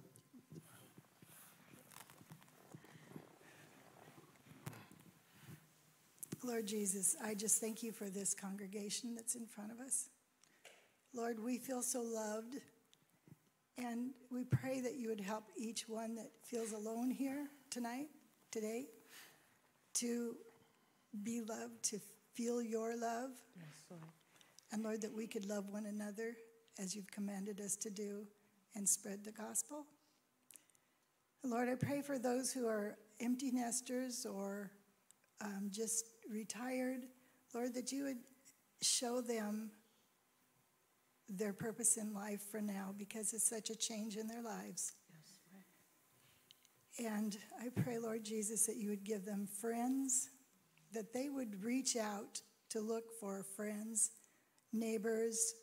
Lord 6.44 6.66
Jesus, 6.66 7.18
I 7.22 7.34
just 7.34 7.60
thank 7.60 7.84
you 7.84 7.92
for 7.92 8.10
this 8.10 8.34
congregation 8.34 9.14
that's 9.14 9.36
in 9.36 9.46
front 9.46 9.72
of 9.72 9.82
us. 9.82 10.08
Lord, 11.14 11.44
we 11.44 11.58
feel 11.58 11.82
so 11.82 12.02
loved, 12.02 12.54
and 13.78 14.12
we 14.32 14.46
pray 14.46 14.80
that 14.80 14.96
you 14.96 15.10
would 15.10 15.20
help 15.20 15.44
each 15.58 15.90
one 15.90 16.16
that 16.16 16.32
feels 16.44 16.72
alone 16.72 17.12
here 17.12 17.48
tonight, 17.70 18.08
today, 18.50 18.86
to 20.00 20.36
be 21.24 21.42
loved, 21.42 21.84
to 21.84 22.00
feel 22.34 22.62
your 22.62 22.96
love. 22.96 23.32
And 24.72 24.84
Lord, 24.84 25.02
that 25.02 25.16
we 25.16 25.28
could 25.28 25.46
love 25.46 25.70
one 25.70 25.86
another 25.86 26.36
as 26.80 26.96
you've 26.96 27.10
commanded 27.12 27.60
us 27.60 27.76
to 27.78 27.90
do 27.90 28.28
and 28.76 28.88
spread 28.88 29.24
the 29.24 29.32
gospel. 29.32 29.86
Lord, 31.44 31.70
I 31.70 31.76
pray 31.76 32.02
for 32.02 32.20
those 32.20 32.52
who 32.52 32.68
are 32.68 32.98
empty 33.20 33.52
nesters 33.52 34.26
or 34.26 34.72
um, 35.42 35.70
just 35.72 36.06
retired, 36.30 37.06
Lord, 37.54 37.74
that 37.76 37.92
you 37.92 38.04
would 38.04 38.18
show 38.82 39.22
them 39.22 39.72
their 41.30 41.54
purpose 41.54 41.98
in 41.98 42.14
life 42.14 42.42
for 42.52 42.62
now 42.62 42.94
because 42.98 43.34
it's 43.34 43.50
such 43.50 43.70
a 43.70 43.76
change 43.76 44.18
in 44.18 44.28
their 44.28 44.42
lives. 44.42 44.94
And 47.00 47.38
I 47.62 47.70
pray, 47.82 48.00
Lord 48.00 48.24
Jesus, 48.24 48.66
that 48.66 48.78
you 48.78 48.90
would 48.90 49.04
give 49.04 49.24
them 49.24 49.48
friends, 49.62 50.30
that 50.94 51.14
they 51.14 51.30
would 51.30 51.64
reach 51.64 51.96
out 51.96 52.42
to 52.70 52.82
look 52.82 53.12
for 53.20 53.44
friends, 53.44 54.12
neighbors, 54.74 55.54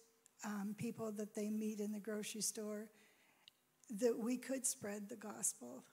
um, 0.45 0.75
people 0.79 1.11
that 1.13 1.35
they 1.35 1.51
meet 1.51 1.81
in 1.81 1.93
the 1.93 1.99
grocery 1.99 2.41
store, 2.41 2.89
that 3.99 4.17
we 4.17 4.37
could 4.37 4.65
spread 4.65 5.09
the 5.09 5.17
gospel 5.17 5.85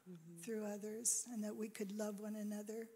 through 0.44 0.66
others 0.66 1.26
and 1.34 1.44
that 1.44 1.56
we 1.56 1.70
could 1.70 1.92
love 1.92 2.20
one 2.20 2.36
another. 2.36 2.88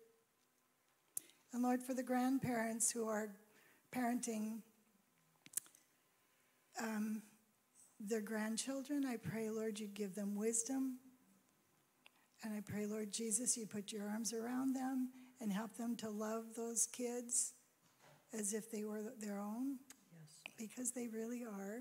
And 1.54 1.64
Lord, 1.64 1.82
for 1.82 1.94
the 1.94 2.04
grandparents 2.04 2.92
who 2.92 3.08
are 3.08 3.30
parenting 3.94 4.60
um, 6.82 7.22
their 8.00 8.22
grandchildren, 8.22 9.06
I 9.06 9.18
pray, 9.18 9.50
Lord, 9.50 9.80
you 9.80 9.88
give 9.88 10.16
them 10.16 10.36
wisdom. 10.36 11.00
And 12.46 12.54
I 12.54 12.62
pray, 12.62 12.86
Lord 12.86 13.12
Jesus, 13.12 13.58
you 13.58 13.66
put 13.66 13.92
your 13.92 14.08
arms 14.08 14.32
around 14.32 14.76
them 14.76 15.10
and 15.42 15.52
help 15.52 15.76
them 15.78 15.96
to 15.96 16.12
love 16.12 16.44
those 16.56 16.86
kids 16.86 17.54
as 18.38 18.54
if 18.54 18.70
they 18.70 18.84
were 18.84 19.02
their 19.20 19.40
own, 19.40 19.78
because 20.56 20.92
they 20.92 21.08
really 21.08 21.44
are. 21.44 21.80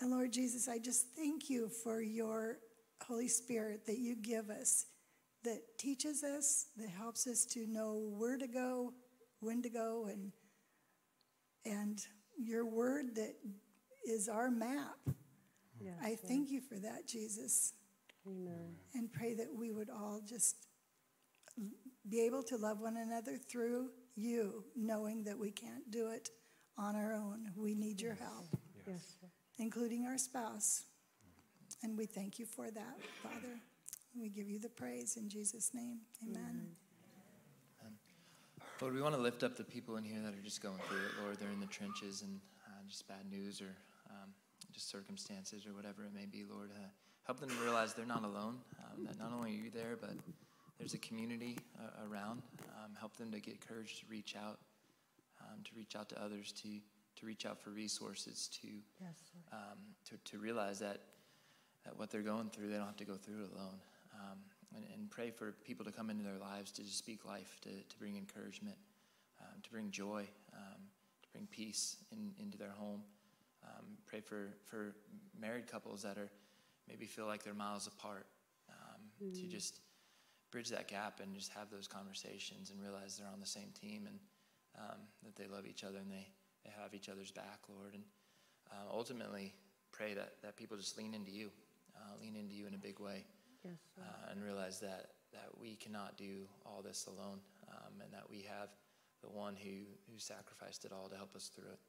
And 0.00 0.10
Lord 0.10 0.32
Jesus, 0.32 0.66
I 0.66 0.80
just 0.80 1.06
thank 1.14 1.48
you 1.48 1.68
for 1.68 2.02
your 2.02 2.58
Holy 3.06 3.28
Spirit 3.28 3.86
that 3.86 3.98
you 3.98 4.16
give 4.16 4.50
us, 4.50 4.86
that 5.44 5.78
teaches 5.78 6.24
us, 6.24 6.66
that 6.76 6.88
helps 6.88 7.28
us 7.28 7.44
to 7.52 7.68
know 7.68 8.10
where 8.18 8.36
to 8.36 8.48
go, 8.48 8.92
when 9.38 9.62
to 9.62 9.70
go, 9.70 10.08
and 10.10 10.32
and 11.64 12.00
your 12.36 12.66
word 12.66 13.14
that 13.14 13.36
is 14.04 14.28
our 14.28 14.50
map. 14.50 14.98
Yes, 15.80 15.94
I 16.02 16.16
thank 16.16 16.50
you 16.50 16.60
for 16.60 16.74
that, 16.80 17.06
Jesus, 17.06 17.72
Amen. 18.26 18.74
and 18.94 19.12
pray 19.12 19.34
that 19.34 19.48
we 19.54 19.72
would 19.72 19.90
all 19.90 20.20
just 20.26 20.56
be 22.08 22.20
able 22.24 22.42
to 22.44 22.56
love 22.56 22.80
one 22.80 22.96
another 22.96 23.36
through 23.36 23.90
you, 24.16 24.64
knowing 24.76 25.24
that 25.24 25.38
we 25.38 25.50
can't 25.50 25.90
do 25.90 26.08
it 26.10 26.30
on 26.78 26.96
our 26.96 27.12
own. 27.12 27.50
We 27.56 27.74
need 27.74 28.00
your 28.00 28.14
help, 28.14 28.46
Yes, 28.86 29.16
Lord. 29.22 29.32
including 29.58 30.06
our 30.06 30.18
spouse. 30.18 30.84
And 31.82 31.96
we 31.98 32.06
thank 32.06 32.38
you 32.38 32.46
for 32.46 32.70
that, 32.70 32.96
Father. 33.22 33.60
We 34.18 34.28
give 34.28 34.48
you 34.48 34.58
the 34.58 34.68
praise 34.68 35.16
in 35.16 35.28
Jesus' 35.28 35.72
name. 35.74 35.98
Amen. 36.22 36.68
Lord, 38.80 38.92
we 38.94 39.00
want 39.00 39.14
to 39.14 39.20
lift 39.20 39.42
up 39.44 39.56
the 39.56 39.64
people 39.64 39.96
in 39.96 40.04
here 40.04 40.20
that 40.20 40.34
are 40.34 40.42
just 40.42 40.60
going 40.62 40.78
through 40.88 40.98
it. 40.98 41.22
Lord, 41.22 41.38
they're 41.38 41.50
in 41.50 41.60
the 41.60 41.66
trenches 41.66 42.22
and 42.22 42.40
uh, 42.66 42.82
just 42.88 43.06
bad 43.06 43.24
news 43.30 43.60
or 43.60 43.76
um, 44.10 44.30
just 44.72 44.90
circumstances 44.90 45.64
or 45.64 45.74
whatever 45.74 46.04
it 46.04 46.12
may 46.12 46.26
be. 46.26 46.44
Lord, 46.44 46.70
uh, 46.74 46.88
help 47.26 47.40
them 47.40 47.50
to 47.50 47.62
realize 47.62 47.94
they're 47.94 48.06
not 48.06 48.24
alone. 48.24 48.58
Um, 48.78 49.04
that 49.06 49.18
not 49.18 49.32
only 49.32 49.50
are 49.52 49.64
you 49.64 49.70
there, 49.70 49.96
but 50.00 50.12
there's 50.78 50.94
a 50.94 50.98
community 50.98 51.58
uh, 51.78 52.08
around. 52.08 52.42
Um, 52.76 52.92
help 52.98 53.16
them 53.16 53.30
to 53.32 53.40
get 53.40 53.66
courage 53.66 54.00
to 54.00 54.06
reach 54.08 54.36
out, 54.36 54.58
um, 55.40 55.62
to 55.64 55.70
reach 55.76 55.96
out 55.96 56.08
to 56.10 56.22
others, 56.22 56.52
to 56.62 56.80
to 57.16 57.26
reach 57.26 57.46
out 57.46 57.60
for 57.60 57.70
resources, 57.70 58.48
to 58.60 58.68
Yes, 59.00 59.14
um, 59.52 59.78
to, 60.08 60.16
to 60.32 60.38
realize 60.38 60.78
that, 60.80 61.00
that 61.84 61.96
what 61.98 62.10
they're 62.10 62.22
going 62.22 62.50
through, 62.50 62.68
they 62.68 62.76
don't 62.76 62.86
have 62.86 62.96
to 62.96 63.04
go 63.04 63.16
through 63.16 63.44
it 63.44 63.50
alone. 63.54 63.78
Um, 64.14 64.38
and, 64.74 64.84
and 64.92 65.10
pray 65.10 65.30
for 65.30 65.52
people 65.64 65.84
to 65.84 65.92
come 65.92 66.10
into 66.10 66.24
their 66.24 66.38
lives 66.38 66.72
to 66.72 66.82
just 66.82 66.98
speak 66.98 67.24
life, 67.24 67.56
to, 67.62 67.68
to 67.68 67.98
bring 67.98 68.16
encouragement, 68.16 68.76
um, 69.40 69.60
to 69.62 69.70
bring 69.70 69.90
joy, 69.90 70.26
um, 70.52 70.80
to 71.22 71.28
bring 71.32 71.46
peace 71.50 71.96
in, 72.12 72.32
into 72.40 72.58
their 72.58 72.72
home. 72.76 73.02
Um, 73.64 73.84
pray 74.06 74.20
for, 74.20 74.48
for 74.66 74.94
married 75.40 75.66
couples 75.66 76.02
that 76.02 76.18
are 76.18 76.30
maybe 76.88 77.06
feel 77.06 77.26
like 77.26 77.42
they're 77.42 77.54
miles 77.54 77.86
apart, 77.86 78.26
um, 78.68 79.32
to 79.34 79.46
just 79.48 79.80
bridge 80.50 80.68
that 80.68 80.88
gap 80.88 81.20
and 81.20 81.34
just 81.34 81.50
have 81.52 81.70
those 81.70 81.88
conversations 81.88 82.70
and 82.70 82.80
realize 82.80 83.16
they're 83.18 83.32
on 83.32 83.40
the 83.40 83.46
same 83.46 83.70
team 83.80 84.06
and 84.06 84.18
um, 84.78 84.98
that 85.22 85.34
they 85.36 85.46
love 85.46 85.66
each 85.66 85.84
other 85.84 85.98
and 85.98 86.10
they, 86.10 86.28
they 86.64 86.70
have 86.80 86.94
each 86.94 87.08
other's 87.08 87.30
back, 87.30 87.58
Lord. 87.68 87.94
And 87.94 88.04
uh, 88.70 88.92
ultimately, 88.92 89.52
pray 89.92 90.14
that, 90.14 90.34
that 90.42 90.56
people 90.56 90.76
just 90.76 90.96
lean 90.98 91.14
into 91.14 91.30
you, 91.30 91.50
uh, 91.96 92.20
lean 92.20 92.36
into 92.36 92.54
you 92.54 92.66
in 92.66 92.74
a 92.74 92.78
big 92.78 93.00
way, 93.00 93.24
Yes, 93.64 93.74
uh, 93.98 94.30
and 94.30 94.42
realize 94.42 94.80
that, 94.80 95.10
that 95.32 95.48
we 95.60 95.76
cannot 95.76 96.16
do 96.16 96.46
all 96.66 96.82
this 96.82 97.06
alone, 97.06 97.40
um, 97.68 98.00
and 98.02 98.12
that 98.12 98.28
we 98.28 98.46
have 98.48 98.68
the 99.22 99.30
one 99.30 99.56
who, 99.56 99.86
who 100.10 100.18
sacrificed 100.18 100.84
it 100.84 100.92
all 100.92 101.08
to 101.08 101.16
help 101.16 101.34
us 101.34 101.50
through 101.54 101.70
it. 101.70 101.80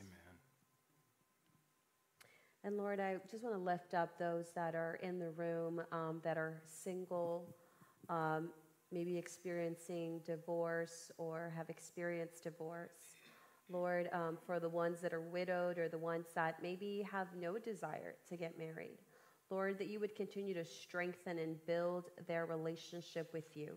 Amen. 0.00 0.36
And 2.64 2.76
Lord, 2.76 3.00
I 3.00 3.16
just 3.28 3.42
want 3.42 3.56
to 3.56 3.60
lift 3.60 3.92
up 3.92 4.18
those 4.18 4.52
that 4.54 4.76
are 4.76 5.00
in 5.02 5.18
the 5.18 5.30
room 5.30 5.82
um, 5.90 6.20
that 6.22 6.38
are 6.38 6.62
single, 6.64 7.44
um, 8.08 8.50
maybe 8.92 9.18
experiencing 9.18 10.20
divorce 10.24 11.10
or 11.18 11.52
have 11.56 11.68
experienced 11.70 12.44
divorce. 12.44 13.16
Lord, 13.68 14.08
um, 14.12 14.38
for 14.46 14.60
the 14.60 14.68
ones 14.68 15.00
that 15.00 15.12
are 15.12 15.20
widowed 15.20 15.76
or 15.78 15.88
the 15.88 15.98
ones 15.98 16.26
that 16.36 16.62
maybe 16.62 17.04
have 17.10 17.28
no 17.36 17.58
desire 17.58 18.14
to 18.28 18.36
get 18.36 18.56
married. 18.56 18.98
Lord, 19.50 19.76
that 19.78 19.88
you 19.88 19.98
would 19.98 20.14
continue 20.14 20.54
to 20.54 20.64
strengthen 20.64 21.38
and 21.38 21.56
build 21.66 22.10
their 22.28 22.46
relationship 22.46 23.32
with 23.32 23.56
you. 23.56 23.74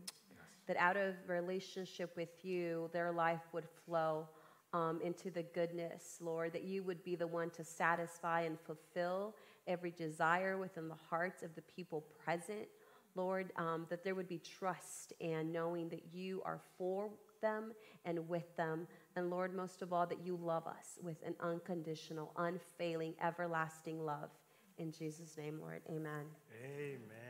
That 0.67 0.77
out 0.77 0.97
of 0.97 1.15
relationship 1.27 2.15
with 2.15 2.43
you, 2.43 2.89
their 2.93 3.11
life 3.11 3.41
would 3.51 3.67
flow 3.85 4.27
um, 4.75 4.99
into 5.01 5.31
the 5.31 5.43
goodness, 5.43 6.17
Lord, 6.19 6.51
that 6.51 6.65
you 6.65 6.83
would 6.83 7.01
be 7.05 7.15
the 7.15 7.25
one 7.25 7.49
to 7.51 7.63
satisfy 7.63 8.41
and 8.41 8.59
fulfill 8.59 9.33
every 9.67 9.91
desire 9.91 10.57
within 10.57 10.89
the 10.89 10.97
hearts 11.09 11.43
of 11.43 11.55
the 11.55 11.61
people 11.61 12.03
present. 12.23 12.67
Lord, 13.15 13.53
um, 13.55 13.87
that 13.89 14.03
there 14.03 14.15
would 14.15 14.27
be 14.27 14.39
trust 14.39 15.13
and 15.21 15.53
knowing 15.53 15.87
that 15.89 16.13
you 16.13 16.41
are 16.43 16.59
for 16.77 17.09
them 17.41 17.71
and 18.03 18.27
with 18.27 18.53
them. 18.57 18.85
And 19.15 19.29
Lord, 19.29 19.55
most 19.55 19.81
of 19.81 19.93
all, 19.93 20.05
that 20.07 20.25
you 20.25 20.35
love 20.35 20.67
us 20.67 20.99
with 21.01 21.23
an 21.25 21.35
unconditional, 21.39 22.33
unfailing, 22.35 23.13
everlasting 23.23 24.05
love. 24.05 24.29
In 24.77 24.91
Jesus' 24.91 25.37
name, 25.37 25.57
Lord, 25.61 25.83
amen. 25.89 26.25
Amen. 26.61 27.24